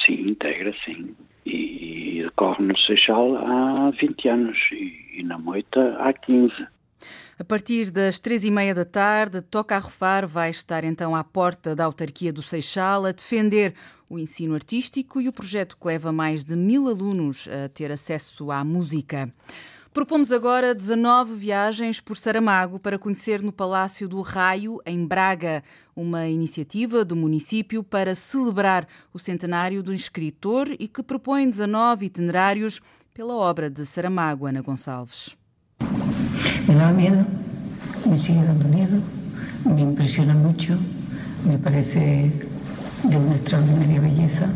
Sim, 0.04 0.30
integra, 0.30 0.74
sim. 0.84 1.16
E, 1.46 2.18
e 2.18 2.22
decorre 2.24 2.62
no 2.62 2.76
Seixal 2.76 3.36
há 3.36 3.90
20 3.90 4.28
anos 4.28 4.58
e, 4.72 5.20
e 5.20 5.22
na 5.22 5.38
Moita 5.38 5.96
há 5.98 6.12
15. 6.12 6.54
A 7.38 7.44
partir 7.44 7.90
das 7.90 8.18
três 8.18 8.44
e 8.44 8.50
meia 8.50 8.74
da 8.74 8.84
tarde, 8.84 9.40
Toca 9.40 9.76
a 9.76 9.78
Rufar 9.78 10.26
vai 10.26 10.50
estar 10.50 10.84
então 10.84 11.14
à 11.16 11.24
porta 11.24 11.74
da 11.74 11.84
autarquia 11.84 12.32
do 12.32 12.42
Seixal 12.42 13.04
a 13.04 13.12
defender 13.12 13.74
o 14.08 14.18
ensino 14.18 14.54
artístico 14.54 15.20
e 15.20 15.28
o 15.28 15.32
projeto 15.32 15.76
que 15.76 15.86
leva 15.86 16.12
mais 16.12 16.44
de 16.44 16.54
mil 16.54 16.88
alunos 16.88 17.48
a 17.48 17.68
ter 17.68 17.90
acesso 17.90 18.50
à 18.50 18.62
música. 18.62 19.32
Propomos 19.92 20.32
agora 20.32 20.74
19 20.74 21.34
viagens 21.34 22.00
por 22.00 22.16
Saramago 22.16 22.78
para 22.78 22.98
conhecer 22.98 23.42
no 23.42 23.52
Palácio 23.52 24.08
do 24.08 24.22
Raio, 24.22 24.80
em 24.86 25.04
Braga, 25.04 25.62
uma 25.94 26.26
iniciativa 26.28 27.04
do 27.04 27.14
município 27.14 27.84
para 27.84 28.14
celebrar 28.14 28.88
o 29.12 29.18
centenário 29.18 29.82
do 29.82 29.92
escritor 29.92 30.74
e 30.78 30.88
que 30.88 31.02
propõe 31.02 31.46
19 31.46 32.06
itinerários 32.06 32.80
pela 33.12 33.34
obra 33.34 33.68
de 33.68 33.84
Saramago, 33.84 34.46
Ana 34.46 34.62
Gonçalves. 34.62 35.36
Me 36.68 36.74
dá 36.74 36.92
medo, 36.92 37.26
me 38.06 38.18
sigue 38.18 38.40
dando 38.40 38.68
medo, 38.68 39.02
me 39.64 39.82
impresiona 39.82 40.34
muito, 40.34 40.78
me 41.44 41.58
parece 41.58 42.32
de 43.04 43.16
uma 43.16 43.34
extraordinária 43.34 44.00
beleza. 44.00 44.48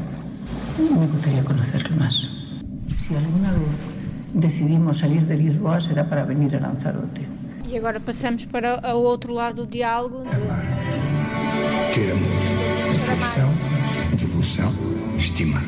Me 0.79 1.07
gostaria 1.07 1.43
conhecer 1.43 1.83
mais. 1.97 2.29
Se 2.99 3.15
alguma 3.15 3.53
vez 3.53 3.73
decidimos 4.35 4.99
sair 4.99 5.25
de 5.25 5.37
Lisboa 5.37 5.81
será 5.81 6.05
para 6.05 6.25
venir 6.25 6.55
a 6.57 6.61
Lanzarote. 6.61 7.27
E 7.69 7.77
agora 7.77 7.99
passamos 7.99 8.45
para 8.45 8.81
o 8.95 9.03
outro 9.03 9.33
lado 9.33 9.65
do 9.65 9.71
diálogo. 9.71 10.23
De... 10.25 11.95
Ter 11.95 12.13
amor, 12.13 12.31
afeição, 13.13 13.51
devoção, 14.17 14.73
estimar. 15.19 15.65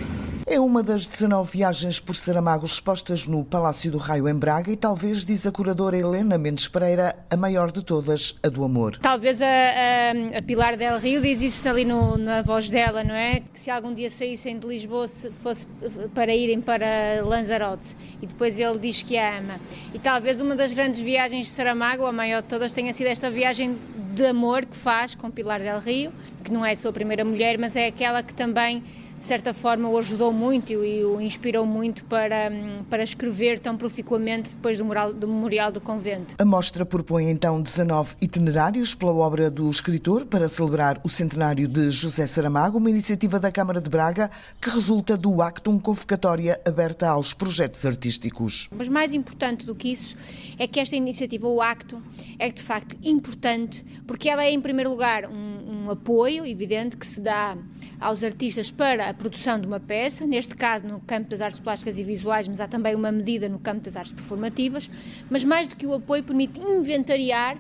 É 0.51 0.59
uma 0.59 0.83
das 0.83 1.07
19 1.07 1.59
viagens 1.59 2.01
por 2.01 2.17
Saramago 2.17 2.65
expostas 2.65 3.27
no 3.27 3.45
Palácio 3.45 3.93
do 3.93 3.99
Raio 3.99 4.27
em 4.27 4.35
Braga 4.35 4.73
e 4.73 4.77
talvez, 4.77 5.23
diz 5.23 5.47
a 5.47 5.53
curadora 5.53 5.95
Helena 5.95 6.39
Mendes 6.39 6.67
Pereira, 6.67 7.15
a 7.29 7.37
maior 7.37 7.71
de 7.71 7.83
todas, 7.85 8.35
a 8.43 8.49
do 8.49 8.65
amor. 8.65 8.97
Talvez 8.97 9.43
a, 9.43 9.47
a, 9.47 10.39
a 10.39 10.43
Pilar 10.43 10.79
del 10.79 10.99
Rio 10.99 11.21
diz 11.21 11.43
isso 11.43 11.69
ali 11.69 11.85
no, 11.85 12.17
na 12.17 12.41
voz 12.41 12.71
dela, 12.71 13.05
não 13.05 13.15
é? 13.15 13.41
Que 13.41 13.61
se 13.61 13.71
algum 13.71 13.93
dia 13.93 14.11
saíssem 14.11 14.59
de 14.59 14.67
Lisboa 14.67 15.07
fosse 15.07 15.67
para 16.15 16.35
irem 16.35 16.63
para 16.63 16.87
Lanzarote 17.23 17.95
e 18.23 18.27
depois 18.27 18.59
ele 18.59 18.79
diz 18.79 19.03
que 19.03 19.19
a 19.19 19.41
ama. 19.41 19.61
E 19.93 19.99
talvez 19.99 20.41
uma 20.41 20.57
das 20.57 20.73
grandes 20.73 20.99
viagens 20.99 21.49
de 21.49 21.53
Saramago, 21.53 22.07
a 22.07 22.13
maior 22.13 22.41
de 22.41 22.49
todas, 22.49 22.73
tenha 22.73 22.95
sido 22.95 23.09
esta 23.09 23.31
viagem 23.31 23.77
de 24.15 24.25
amor 24.25 24.65
que 24.65 24.79
faz 24.79 25.15
com 25.15 25.31
Pilar 25.31 25.61
del 25.61 25.79
Rio, 25.79 26.11
que 26.43 26.51
não 26.51 26.65
é 26.65 26.75
sua 26.75 26.91
primeira 26.91 27.23
mulher, 27.23 27.59
mas 27.59 27.77
é 27.77 27.87
aquela 27.87 28.23
que 28.23 28.33
também 28.33 28.83
de 29.19 29.25
certa 29.25 29.53
forma 29.53 29.89
o 29.89 29.99
ajudou 29.99 30.33
muito 30.33 30.73
e 30.73 31.05
o 31.05 31.21
inspirou 31.21 31.67
muito 31.67 32.05
para, 32.05 32.53
para 32.89 33.03
escrever 33.03 33.59
tão 33.59 33.77
proficuamente 33.77 34.55
depois 34.55 34.79
do, 34.79 34.85
mural, 34.85 35.13
do 35.13 35.27
Memorial 35.27 35.73
do 35.73 35.81
Convento. 35.81 36.37
A 36.39 36.45
mostra 36.45 36.87
propõe 36.87 37.29
então 37.29 37.61
19 37.61 38.15
itinerários 38.21 38.95
pela 38.95 39.13
obra 39.13 39.51
do 39.51 39.69
escritor 39.69 40.25
para 40.25 40.47
celebrar 40.47 41.01
o 41.03 41.09
centenário 41.09 41.67
de 41.67 41.91
José 41.91 42.27
Saramago, 42.27 42.79
uma 42.79 42.91
iniciativa 42.91 43.41
da 43.41 43.51
Câmara 43.51 43.81
de 43.81 43.91
Braga 43.91 44.31
que 44.61 44.71
resulta 44.71 45.17
do 45.17 45.43
Actum 45.43 45.81
Convocatória 45.81 46.61
aberta 46.65 47.09
aos 47.09 47.35
projetos 47.35 47.85
artísticos. 47.85 48.69
Mas 48.77 48.89
mais 48.89 49.13
importante 49.13 49.67
do 49.67 49.75
que 49.75 49.89
isso 49.89 50.17
é 50.59 50.69
que 50.69 50.79
esta 50.79 50.95
iniciativa, 50.95 51.49
o 51.49 51.61
Acto, 51.61 52.01
é 52.39 52.51
de 52.51 52.63
facto 52.63 52.97
importante 53.03 53.85
porque 54.07 54.29
ela 54.29 54.45
é 54.45 54.53
em 54.53 54.61
primeiro 54.61 54.91
lugar 54.91 55.27
um, 55.27 55.87
um 55.87 55.91
apoio 55.91 56.47
evidente 56.47 56.97
que 56.97 57.07
se 57.07 57.21
dá 57.21 57.57
aos 58.01 58.23
artistas 58.23 58.71
para 58.71 59.09
a 59.09 59.15
produção 59.15 59.61
de 59.61 59.67
uma 59.67 59.81
peça, 59.81 60.27
neste 60.27 60.55
caso 60.55 60.87
no 60.87 61.01
campo 61.01 61.31
das 61.31 61.41
artes 61.41 61.61
plásticas 61.61 61.99
e 61.99 62.05
visuais, 62.05 62.47
mas 62.47 62.61
há 62.61 62.69
também 62.69 62.95
uma 62.95 63.11
medida 63.11 63.49
no 63.49 63.59
campo 63.59 63.81
das 63.81 63.97
artes 63.97 64.13
performativas, 64.13 64.91
mas 65.31 65.45
mais 65.45 65.69
do 65.69 65.77
que 65.77 65.87
o 65.87 65.95
apoio 65.95 66.23
permite 66.23 66.61
inventariar 66.61 67.59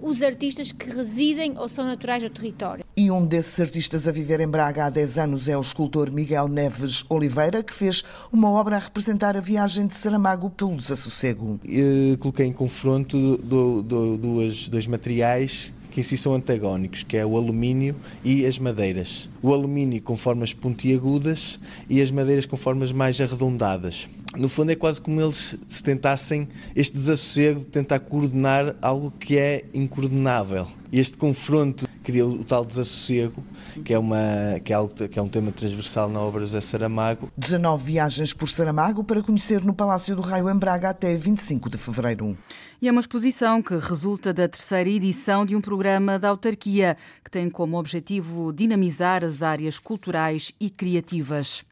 os 0.00 0.22
artistas 0.22 0.70
que 0.72 0.90
residem 0.90 1.58
ou 1.58 1.68
são 1.68 1.84
naturais 1.84 2.22
do 2.22 2.30
território. 2.30 2.84
E 2.96 3.10
um 3.10 3.26
desses 3.26 3.58
artistas 3.60 4.06
a 4.06 4.12
viver 4.12 4.40
em 4.40 4.48
Braga 4.48 4.86
há 4.86 4.90
10 4.90 5.18
anos 5.18 5.48
é 5.48 5.56
o 5.56 5.60
escultor 5.60 6.10
Miguel 6.10 6.48
Neves 6.48 7.04
Oliveira, 7.08 7.62
que 7.62 7.74
fez 7.74 8.04
uma 8.32 8.50
obra 8.50 8.76
a 8.76 8.78
representar 8.78 9.36
a 9.36 9.40
viagem 9.40 9.86
de 9.86 9.94
Saramago 9.94 10.50
pelo 10.50 10.76
desassossego. 10.76 11.60
Eu 11.64 12.16
coloquei 12.18 12.46
em 12.46 12.52
confronto 12.52 13.36
do, 13.38 13.82
do, 13.82 14.16
dois, 14.16 14.68
dois 14.68 14.86
materiais 14.86 15.72
que 15.98 16.00
em 16.00 16.04
si 16.04 16.16
são 16.16 16.32
antagónicos, 16.32 17.02
que 17.02 17.16
é 17.16 17.26
o 17.26 17.36
alumínio 17.36 17.96
e 18.24 18.46
as 18.46 18.56
madeiras. 18.56 19.28
O 19.42 19.52
alumínio 19.52 20.00
com 20.00 20.16
formas 20.16 20.52
pontiagudas 20.52 21.58
e 21.90 22.00
as 22.00 22.08
madeiras 22.08 22.46
com 22.46 22.56
formas 22.56 22.92
mais 22.92 23.20
arredondadas. 23.20 24.08
No 24.36 24.48
fundo 24.48 24.70
é 24.70 24.76
quase 24.76 25.00
como 25.00 25.20
eles 25.20 25.58
se 25.66 25.82
tentassem 25.82 26.46
este 26.76 26.92
desassossego 26.92 27.60
de 27.60 27.66
tentar 27.66 27.98
coordenar 27.98 28.76
algo 28.80 29.12
que 29.18 29.38
é 29.38 29.64
incoordenável. 29.74 30.68
Este 30.92 31.16
confronto 31.16 31.88
cria 32.08 32.26
o 32.26 32.42
tal 32.42 32.64
desassossego, 32.64 33.44
que 33.84 33.92
é, 33.92 33.98
uma, 33.98 34.16
que 34.64 34.72
é, 34.72 34.76
algo, 34.76 34.94
que 34.94 35.18
é 35.18 35.20
um 35.20 35.28
tema 35.28 35.52
transversal 35.52 36.08
na 36.08 36.18
obra 36.18 36.40
de 36.40 36.46
José 36.46 36.62
Saramago. 36.62 37.30
19 37.36 37.84
viagens 37.84 38.32
por 38.32 38.48
Saramago 38.48 39.04
para 39.04 39.22
conhecer 39.22 39.62
no 39.62 39.74
Palácio 39.74 40.16
do 40.16 40.22
Raio 40.22 40.48
em 40.48 40.56
Braga 40.56 40.88
até 40.88 41.14
25 41.14 41.68
de 41.68 41.76
fevereiro. 41.76 42.34
E 42.80 42.88
é 42.88 42.90
uma 42.90 43.02
exposição 43.02 43.60
que 43.60 43.76
resulta 43.76 44.32
da 44.32 44.48
terceira 44.48 44.88
edição 44.88 45.44
de 45.44 45.54
um 45.54 45.60
programa 45.60 46.18
da 46.18 46.30
autarquia 46.30 46.96
que 47.22 47.30
tem 47.30 47.50
como 47.50 47.78
objetivo 47.78 48.54
dinamizar 48.54 49.22
as 49.22 49.42
áreas 49.42 49.78
culturais 49.78 50.50
e 50.58 50.70
criativas. 50.70 51.62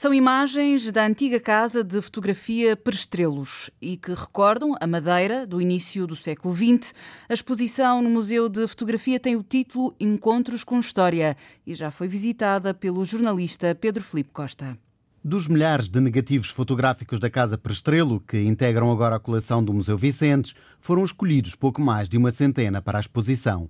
São 0.00 0.14
imagens 0.14 0.90
da 0.90 1.04
antiga 1.04 1.38
casa 1.38 1.84
de 1.84 2.00
fotografia 2.00 2.74
Perestrelos 2.74 3.70
e 3.82 3.98
que 3.98 4.14
recordam 4.14 4.74
a 4.80 4.86
Madeira 4.86 5.46
do 5.46 5.60
início 5.60 6.06
do 6.06 6.16
século 6.16 6.54
XX. 6.54 6.94
A 7.28 7.34
exposição 7.34 8.00
no 8.00 8.08
Museu 8.08 8.48
de 8.48 8.66
Fotografia 8.66 9.20
tem 9.20 9.36
o 9.36 9.42
título 9.42 9.94
Encontros 10.00 10.64
com 10.64 10.78
História 10.78 11.36
e 11.66 11.74
já 11.74 11.90
foi 11.90 12.08
visitada 12.08 12.72
pelo 12.72 13.04
jornalista 13.04 13.74
Pedro 13.74 14.02
Filipe 14.02 14.30
Costa. 14.32 14.78
Dos 15.22 15.46
milhares 15.46 15.86
de 15.86 16.00
negativos 16.00 16.48
fotográficos 16.48 17.20
da 17.20 17.28
Casa 17.28 17.58
Prestrelo, 17.58 18.20
que 18.20 18.40
integram 18.40 18.90
agora 18.90 19.16
a 19.16 19.20
coleção 19.20 19.62
do 19.62 19.74
Museu 19.74 19.98
Vicentes, 19.98 20.54
foram 20.78 21.04
escolhidos 21.04 21.54
pouco 21.54 21.82
mais 21.82 22.08
de 22.08 22.16
uma 22.16 22.30
centena 22.30 22.80
para 22.80 22.96
a 22.96 23.02
exposição. 23.02 23.68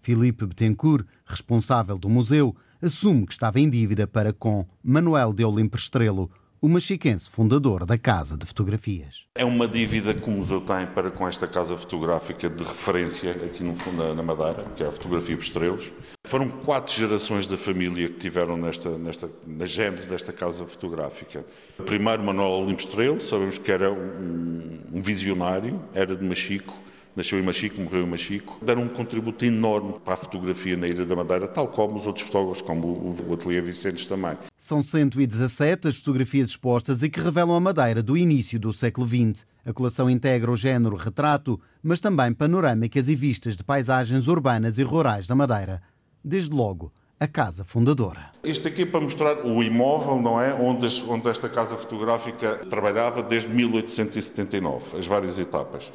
Filipe 0.00 0.46
Betancourt, 0.46 1.04
responsável 1.26 1.98
do 1.98 2.08
museu, 2.08 2.54
assume 2.84 3.26
que 3.26 3.32
estava 3.32 3.58
em 3.58 3.70
dívida 3.70 4.06
para 4.06 4.30
com 4.30 4.66
Manuel 4.82 5.32
de 5.32 5.42
Olim 5.42 5.66
Prestrelo, 5.66 6.30
o 6.60 6.68
machiquense 6.68 7.30
fundador 7.30 7.86
da 7.86 7.96
Casa 7.96 8.36
de 8.36 8.44
Fotografias. 8.44 9.26
É 9.34 9.44
uma 9.44 9.66
dívida 9.66 10.12
que 10.12 10.28
o 10.28 10.32
museu 10.32 10.60
tem 10.60 10.86
para 10.86 11.10
com 11.10 11.26
esta 11.26 11.46
casa 11.46 11.76
fotográfica 11.76 12.48
de 12.48 12.62
referência 12.62 13.30
aqui 13.32 13.64
no 13.64 13.74
fundo 13.74 14.14
na 14.14 14.22
Madeira, 14.22 14.64
que 14.76 14.82
é 14.82 14.86
a 14.86 14.90
Fotografia 14.90 15.34
Estrelos. 15.34 15.92
Foram 16.26 16.48
quatro 16.48 16.94
gerações 16.94 17.46
da 17.46 17.56
família 17.56 18.08
que 18.08 18.18
tiveram 18.18 18.56
nesta, 18.56 18.90
nesta, 18.98 19.30
na 19.46 19.66
gênese 19.66 20.08
desta 20.08 20.32
casa 20.32 20.66
fotográfica. 20.66 21.44
Primeiro 21.84 22.22
Manuel 22.22 22.50
Olimpo 22.50 22.80
Estrelo, 22.80 23.20
sabemos 23.20 23.56
que 23.56 23.72
era 23.72 23.90
um, 23.90 24.78
um 24.92 25.02
visionário, 25.02 25.82
era 25.94 26.14
de 26.14 26.24
Machico, 26.24 26.83
nasceu 27.16 27.38
em 27.38 27.42
Machico, 27.42 27.80
morreu 27.80 28.04
em 28.04 28.08
Machico, 28.08 28.58
deram 28.64 28.82
um 28.82 28.88
contributo 28.88 29.44
enorme 29.44 29.94
para 30.04 30.14
a 30.14 30.16
fotografia 30.16 30.76
na 30.76 30.86
Ilha 30.86 31.04
da 31.04 31.16
Madeira, 31.16 31.46
tal 31.46 31.68
como 31.68 31.96
os 31.96 32.06
outros 32.06 32.26
fotógrafos, 32.26 32.62
como 32.62 33.16
o 33.28 33.34
Ateliê 33.34 33.60
Vicentes 33.60 34.06
também. 34.06 34.36
São 34.56 34.82
117 34.82 35.88
as 35.88 35.96
fotografias 35.98 36.48
expostas 36.48 37.02
e 37.02 37.10
que 37.10 37.20
revelam 37.20 37.54
a 37.54 37.60
Madeira 37.60 38.02
do 38.02 38.16
início 38.16 38.58
do 38.58 38.72
século 38.72 39.06
XX. 39.06 39.46
A 39.64 39.72
coleção 39.72 40.10
integra 40.10 40.50
o 40.50 40.56
género 40.56 40.96
retrato, 40.96 41.60
mas 41.82 42.00
também 42.00 42.32
panorâmicas 42.32 43.08
e 43.08 43.14
vistas 43.14 43.56
de 43.56 43.64
paisagens 43.64 44.28
urbanas 44.28 44.78
e 44.78 44.82
rurais 44.82 45.26
da 45.26 45.34
Madeira. 45.34 45.82
Desde 46.22 46.54
logo, 46.54 46.92
a 47.18 47.26
casa 47.26 47.64
fundadora. 47.64 48.30
Isto 48.42 48.68
aqui 48.68 48.82
é 48.82 48.86
para 48.86 49.00
mostrar 49.00 49.46
o 49.46 49.62
imóvel, 49.62 50.20
não 50.20 50.40
é? 50.40 50.52
Onde, 50.52 50.86
onde 51.08 51.28
esta 51.28 51.48
casa 51.48 51.76
fotográfica 51.76 52.56
trabalhava 52.68 53.22
desde 53.22 53.48
1879, 53.48 54.98
as 54.98 55.06
várias 55.06 55.38
etapas. 55.38 55.90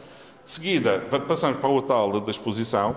De 0.49 0.55
seguida, 0.55 0.97
passamos 1.27 1.59
para 1.59 1.69
outra 1.69 1.93
aula 1.93 2.19
da 2.19 2.31
exposição, 2.31 2.95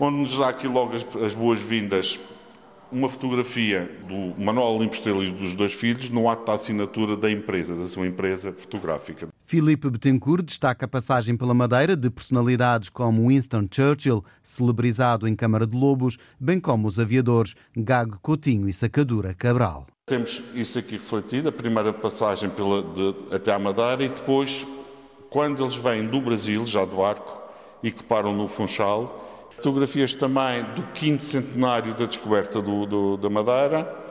onde 0.00 0.16
nos 0.16 0.38
dá 0.38 0.48
aqui 0.48 0.66
logo 0.66 0.96
as, 0.96 1.04
as 1.26 1.34
boas-vindas 1.34 2.18
uma 2.90 3.06
fotografia 3.06 3.90
do 4.08 4.42
Manuel 4.42 4.68
Olimpo 4.68 4.94
Estrela 4.94 5.22
e 5.22 5.30
dos 5.30 5.54
dois 5.54 5.74
filhos 5.74 6.08
no 6.08 6.26
ato 6.26 6.46
da 6.46 6.54
assinatura 6.54 7.14
da 7.14 7.30
empresa, 7.30 7.76
da 7.76 7.86
sua 7.86 8.06
empresa 8.06 8.50
fotográfica. 8.50 9.28
Filipe 9.44 9.90
Betancourt 9.90 10.42
destaca 10.46 10.86
a 10.86 10.88
passagem 10.88 11.36
pela 11.36 11.52
Madeira 11.52 11.94
de 11.94 12.08
personalidades 12.08 12.88
como 12.88 13.28
Winston 13.28 13.68
Churchill, 13.70 14.24
celebrizado 14.42 15.28
em 15.28 15.36
Câmara 15.36 15.66
de 15.66 15.76
Lobos, 15.76 16.16
bem 16.40 16.58
como 16.58 16.88
os 16.88 16.98
aviadores 16.98 17.54
Gago 17.76 18.18
Coutinho 18.22 18.70
e 18.70 18.72
Sacadura 18.72 19.34
Cabral. 19.34 19.86
Temos 20.06 20.42
isso 20.54 20.78
aqui 20.78 20.92
refletido, 20.92 21.50
a 21.50 21.52
primeira 21.52 21.92
passagem 21.92 22.48
pela, 22.48 22.82
de, 22.82 23.34
até 23.34 23.52
à 23.52 23.58
Madeira 23.58 24.02
e 24.02 24.08
depois, 24.08 24.64
quando 25.30 25.62
eles 25.62 25.76
vêm 25.76 26.06
do 26.06 26.20
Brasil, 26.20 26.64
já 26.66 26.84
do 26.84 26.96
barco, 26.96 27.42
e 27.82 27.90
que 27.90 28.02
param 28.02 28.34
no 28.34 28.48
Funchal, 28.48 29.48
fotografias 29.50 30.14
também 30.14 30.62
do 30.74 30.82
quinto 30.94 31.24
centenário 31.24 31.94
da 31.94 32.06
descoberta 32.06 32.60
do, 32.60 32.86
do, 32.86 33.16
da 33.16 33.30
Madeira, 33.30 34.06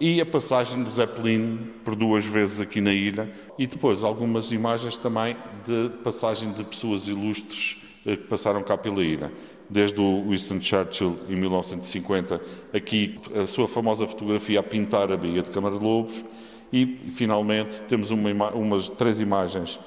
e 0.00 0.18
a 0.20 0.26
passagem 0.26 0.82
de 0.82 0.90
Zeppelin 0.90 1.58
por 1.84 1.94
duas 1.94 2.24
vezes 2.24 2.58
aqui 2.58 2.80
na 2.80 2.92
ilha. 2.92 3.30
E 3.58 3.66
depois 3.66 4.02
algumas 4.02 4.50
imagens 4.50 4.96
também 4.96 5.36
de 5.66 5.90
passagem 6.02 6.52
de 6.52 6.64
pessoas 6.64 7.06
ilustres 7.06 7.76
eh, 8.06 8.16
que 8.16 8.24
passaram 8.24 8.62
cá 8.62 8.78
pela 8.78 9.04
ilha. 9.04 9.30
Desde 9.68 10.00
o 10.00 10.30
Winston 10.30 10.60
Churchill, 10.60 11.18
em 11.28 11.36
1950, 11.36 12.40
aqui 12.72 13.20
a 13.34 13.46
sua 13.46 13.68
famosa 13.68 14.06
fotografia 14.06 14.60
a 14.60 14.62
pintar 14.62 15.12
a 15.12 15.16
Baía 15.18 15.42
de 15.42 15.50
Câmara 15.50 15.78
de 15.78 15.84
Lobos, 15.84 16.24
e 16.72 16.86
finalmente 17.10 17.82
temos 17.82 18.10
uma, 18.10 18.50
umas 18.50 18.88
três 18.88 19.20
imagens 19.20 19.78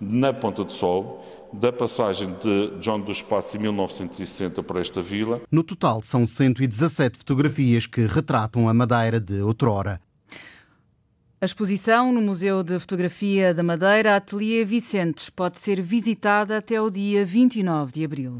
na 0.00 0.32
Ponta 0.32 0.64
do 0.64 0.72
Sol, 0.72 1.24
da 1.52 1.72
passagem 1.72 2.34
de 2.40 2.78
John 2.80 3.00
do 3.00 3.12
Espaço 3.12 3.56
em 3.56 3.60
1960 3.60 4.62
por 4.62 4.76
esta 4.76 5.02
vila. 5.02 5.42
No 5.50 5.62
total, 5.62 6.02
são 6.02 6.26
117 6.26 7.18
fotografias 7.18 7.86
que 7.86 8.06
retratam 8.06 8.68
a 8.68 8.74
Madeira 8.74 9.20
de 9.20 9.40
outrora. 9.40 10.00
A 11.40 11.44
exposição 11.46 12.12
no 12.12 12.20
Museu 12.20 12.62
de 12.62 12.78
Fotografia 12.78 13.54
da 13.54 13.62
Madeira, 13.62 14.14
Ateliê 14.14 14.64
Vicentes, 14.64 15.30
pode 15.30 15.58
ser 15.58 15.80
visitada 15.80 16.58
até 16.58 16.80
o 16.80 16.90
dia 16.90 17.24
29 17.24 17.92
de 17.92 18.04
abril. 18.04 18.38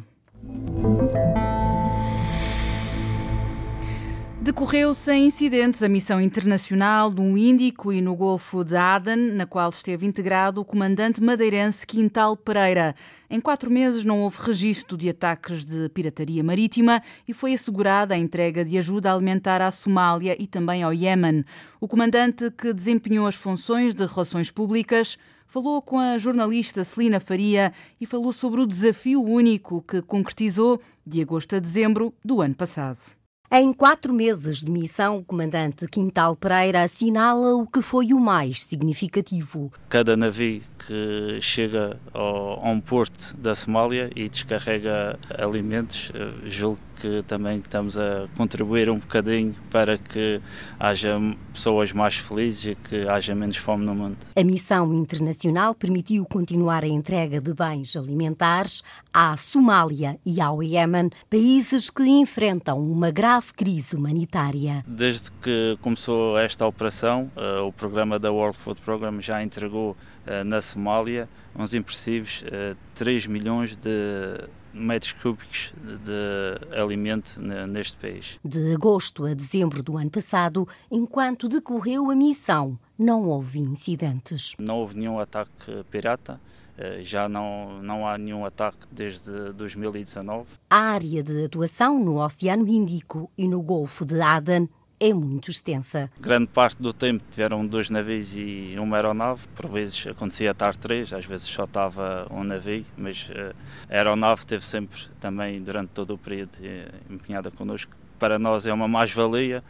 Decorreu 4.51 4.93
sem 4.93 5.27
incidentes 5.27 5.81
a 5.81 5.89
missão 5.89 6.21
internacional 6.21 7.09
no 7.09 7.39
Índico 7.39 7.93
e 7.93 8.01
no 8.01 8.17
Golfo 8.17 8.65
de 8.65 8.75
Aden, 8.75 9.31
na 9.35 9.47
qual 9.47 9.71
esteve 9.71 10.05
integrado 10.05 10.61
o 10.61 10.65
comandante 10.65 11.23
madeirense 11.23 11.87
Quintal 11.87 12.37
Pereira. 12.37 12.97
Em 13.31 13.41
quatro 13.41 13.71
meses 13.71 14.05
não 14.05 14.23
houve 14.23 14.39
registro 14.41 14.97
de 14.97 15.09
ataques 15.09 15.65
de 15.65 15.89
pirataria 15.91 16.43
marítima 16.43 17.01
e 17.29 17.33
foi 17.33 17.55
assegurada 17.55 18.13
a 18.13 18.19
entrega 18.19 18.65
de 18.65 18.77
ajuda 18.77 19.13
alimentar 19.13 19.63
à 19.63 19.71
Somália 19.71 20.35
e 20.37 20.49
também 20.49 20.83
ao 20.83 20.93
Iémen. 20.93 21.45
O 21.81 21.87
comandante, 21.87 22.51
que 22.51 22.73
desempenhou 22.73 23.29
as 23.29 23.37
funções 23.37 23.95
de 23.95 24.05
relações 24.05 24.51
públicas, 24.51 25.17
falou 25.47 25.81
com 25.81 25.97
a 25.97 26.19
jornalista 26.19 26.83
Celina 26.83 27.21
Faria 27.21 27.73
e 28.01 28.05
falou 28.05 28.33
sobre 28.33 28.61
o 28.61 28.67
desafio 28.67 29.23
único 29.23 29.81
que 29.81 30.03
concretizou 30.03 30.81
de 31.07 31.23
agosto 31.23 31.55
a 31.55 31.61
dezembro 31.61 32.13
do 32.25 32.43
ano 32.43 32.57
passado. 32.57 33.20
Em 33.53 33.73
quatro 33.73 34.15
meses 34.15 34.59
de 34.59 34.71
missão, 34.71 35.19
o 35.19 35.25
comandante 35.25 35.85
Quintal 35.89 36.37
Pereira 36.37 36.85
assinala 36.85 37.57
o 37.57 37.67
que 37.67 37.83
foi 37.83 38.13
o 38.13 38.21
mais 38.21 38.63
significativo. 38.63 39.73
Cada 39.89 40.17
navio 40.17 40.63
que 40.87 41.41
chega 41.41 41.99
ao, 42.15 42.65
a 42.65 42.71
um 42.71 42.81
porto 42.81 43.37
da 43.37 43.53
Somália 43.57 44.09
e 44.15 44.29
descarrega 44.29 45.19
alimentos, 45.37 46.13
eh, 46.15 46.49
julgo 46.49 46.79
que 47.01 47.23
também 47.23 47.59
estamos 47.59 47.99
a 47.99 48.29
contribuir 48.37 48.91
um 48.91 48.99
bocadinho 48.99 49.55
para 49.71 49.97
que 49.97 50.41
haja 50.79 51.19
pessoas 51.53 51.93
mais 51.93 52.17
felizes 52.17 52.73
e 52.73 52.75
que 52.75 53.09
haja 53.09 53.35
menos 53.35 53.57
fome 53.57 53.85
no 53.85 53.95
mundo. 53.95 54.17
A 54.37 54.45
missão 54.45 54.93
internacional 54.95 55.75
permitiu 55.75 56.25
continuar 56.25 56.85
a 56.85 56.89
entrega 56.89 57.41
de 57.41 57.55
bens 57.55 57.97
alimentares 57.97 58.83
à 59.13 59.37
Somália 59.37 60.19
e 60.25 60.41
ao 60.41 60.63
Iémen, 60.63 61.11
países 61.29 61.91
que 61.91 62.03
enfrentam 62.03 62.79
uma 62.79 63.11
grave 63.11 63.53
crise 63.55 63.97
humanitária. 63.97 64.85
Desde 64.87 65.31
que 65.43 65.79
começou 65.81 66.39
esta 66.39 66.67
operação, 66.67 67.31
uh, 67.37 67.65
o 67.65 67.73
programa 67.73 68.19
da 68.19 68.31
World 68.31 68.57
Food 68.57 68.81
Program 68.83 69.21
já 69.21 69.43
entregou 69.43 69.93
uh, 70.27 70.45
na 70.45 70.61
Somália 70.61 71.29
uns 71.57 71.75
impressivos 71.75 72.43
uh, 72.43 72.77
3 72.95 73.27
milhões 73.27 73.77
de 73.77 74.45
metros 74.73 75.13
cúbicos 75.13 75.73
de 75.83 76.77
alimento 76.77 77.41
neste 77.69 77.97
país. 77.97 78.39
De 78.45 78.75
agosto 78.75 79.27
a 79.27 79.35
dezembro 79.35 79.83
do 79.83 79.97
ano 79.97 80.11
passado, 80.11 80.67
enquanto 80.91 81.49
decorreu 81.49 82.11
a 82.11 82.15
missão, 82.15 82.79
não 82.99 83.29
houve 83.29 83.59
incidentes. 83.59 84.55
Não 84.59 84.79
houve 84.79 84.97
nenhum 84.97 85.19
ataque 85.19 85.85
pirata. 85.91 86.41
Eh, 86.81 87.03
já 87.03 87.29
não, 87.29 87.83
não 87.83 88.09
há 88.09 88.17
nenhum 88.17 88.45
ataque 88.47 88.87
desde 88.91 89.53
2019. 89.53 90.47
A 90.71 90.79
área 90.79 91.23
de 91.23 91.45
atuação 91.45 92.03
no 92.03 92.25
Oceano 92.25 92.67
Índico 92.67 93.31
e 93.37 93.47
no 93.47 93.61
Golfo 93.61 94.07
de 94.07 94.19
Aden 94.21 94.67
é 95.01 95.15
muito 95.15 95.51
extensa. 95.51 96.11
Grande 96.21 96.47
parte 96.49 96.81
do 96.81 96.93
tempo 96.93 97.25
tiveram 97.31 97.67
dois 97.67 97.89
navios 97.89 98.35
e 98.37 98.77
uma 98.79 98.97
aeronave, 98.97 99.41
por 99.57 99.71
vezes 99.71 100.07
acontecia 100.07 100.51
estar 100.51 100.77
três, 100.77 101.11
às 101.15 101.25
vezes 101.25 101.49
só 101.49 101.65
estava 101.65 102.27
um 102.31 102.45
navio, 102.45 102.85
mas 102.99 103.31
eh, 103.35 103.55
a 103.89 103.95
aeronave 103.95 104.45
teve 104.45 104.65
sempre 104.65 105.01
também 105.19 105.63
durante 105.63 105.89
todo 105.89 106.13
o 106.13 106.19
período 106.19 106.51
eh, 106.63 106.91
empenhada 107.09 107.51
connosco. 107.51 107.97
Para 108.19 108.39
nós 108.39 108.67
é 108.67 108.73
uma 108.73 108.87
mais-valia, 108.87 109.65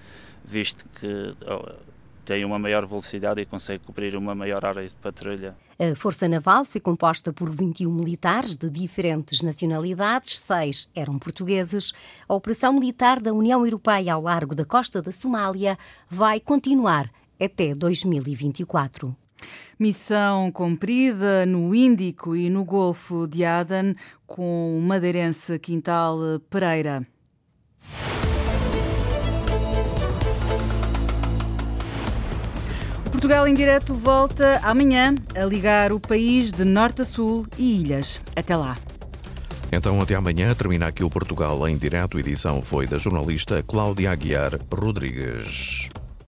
visto 0.44 0.84
que 0.98 1.34
tem 2.24 2.44
uma 2.44 2.58
maior 2.58 2.86
velocidade 2.86 3.40
e 3.40 3.46
consegue 3.46 3.84
cobrir 3.84 4.16
uma 4.16 4.34
maior 4.34 4.64
área 4.64 4.86
de 4.86 4.94
patrulha. 4.94 5.54
A 5.78 5.94
Força 5.96 6.28
Naval 6.28 6.64
foi 6.64 6.80
composta 6.80 7.32
por 7.32 7.50
21 7.50 7.90
militares 7.90 8.54
de 8.54 8.68
diferentes 8.68 9.40
nacionalidades, 9.42 10.38
seis 10.38 10.90
eram 10.94 11.18
portugueses. 11.18 11.92
A 12.28 12.34
operação 12.34 12.72
militar 12.74 13.20
da 13.20 13.32
União 13.32 13.64
Europeia 13.64 14.14
ao 14.14 14.22
largo 14.22 14.54
da 14.54 14.64
costa 14.64 15.00
da 15.00 15.10
Somália 15.10 15.78
vai 16.08 16.38
continuar 16.38 17.10
até 17.40 17.74
2024. 17.74 19.16
Missão 19.78 20.52
cumprida 20.52 21.46
no 21.46 21.74
Índico 21.74 22.36
e 22.36 22.50
no 22.50 22.64
Golfo 22.64 23.26
de 23.26 23.44
Aden 23.44 23.96
com 24.26 24.76
o 24.78 24.82
madeirense 24.82 25.58
Quintal 25.58 26.18
Pereira. 26.50 27.06
Portugal 33.20 33.46
em 33.46 33.52
Direto 33.52 33.92
volta 33.92 34.58
amanhã 34.62 35.14
a 35.38 35.44
ligar 35.44 35.92
o 35.92 36.00
país 36.00 36.50
de 36.50 36.64
norte 36.64 37.02
a 37.02 37.04
sul 37.04 37.46
e 37.58 37.78
ilhas. 37.78 38.18
Até 38.34 38.56
lá. 38.56 38.78
Então, 39.70 40.00
até 40.00 40.14
amanhã, 40.14 40.54
termina 40.54 40.86
aqui 40.86 41.04
o 41.04 41.10
Portugal 41.10 41.68
em 41.68 41.76
Direto. 41.76 42.18
Edição 42.18 42.62
foi 42.62 42.86
da 42.86 42.96
jornalista 42.96 43.62
Cláudia 43.62 44.10
Aguiar 44.10 44.58
Rodrigues. 44.72 45.90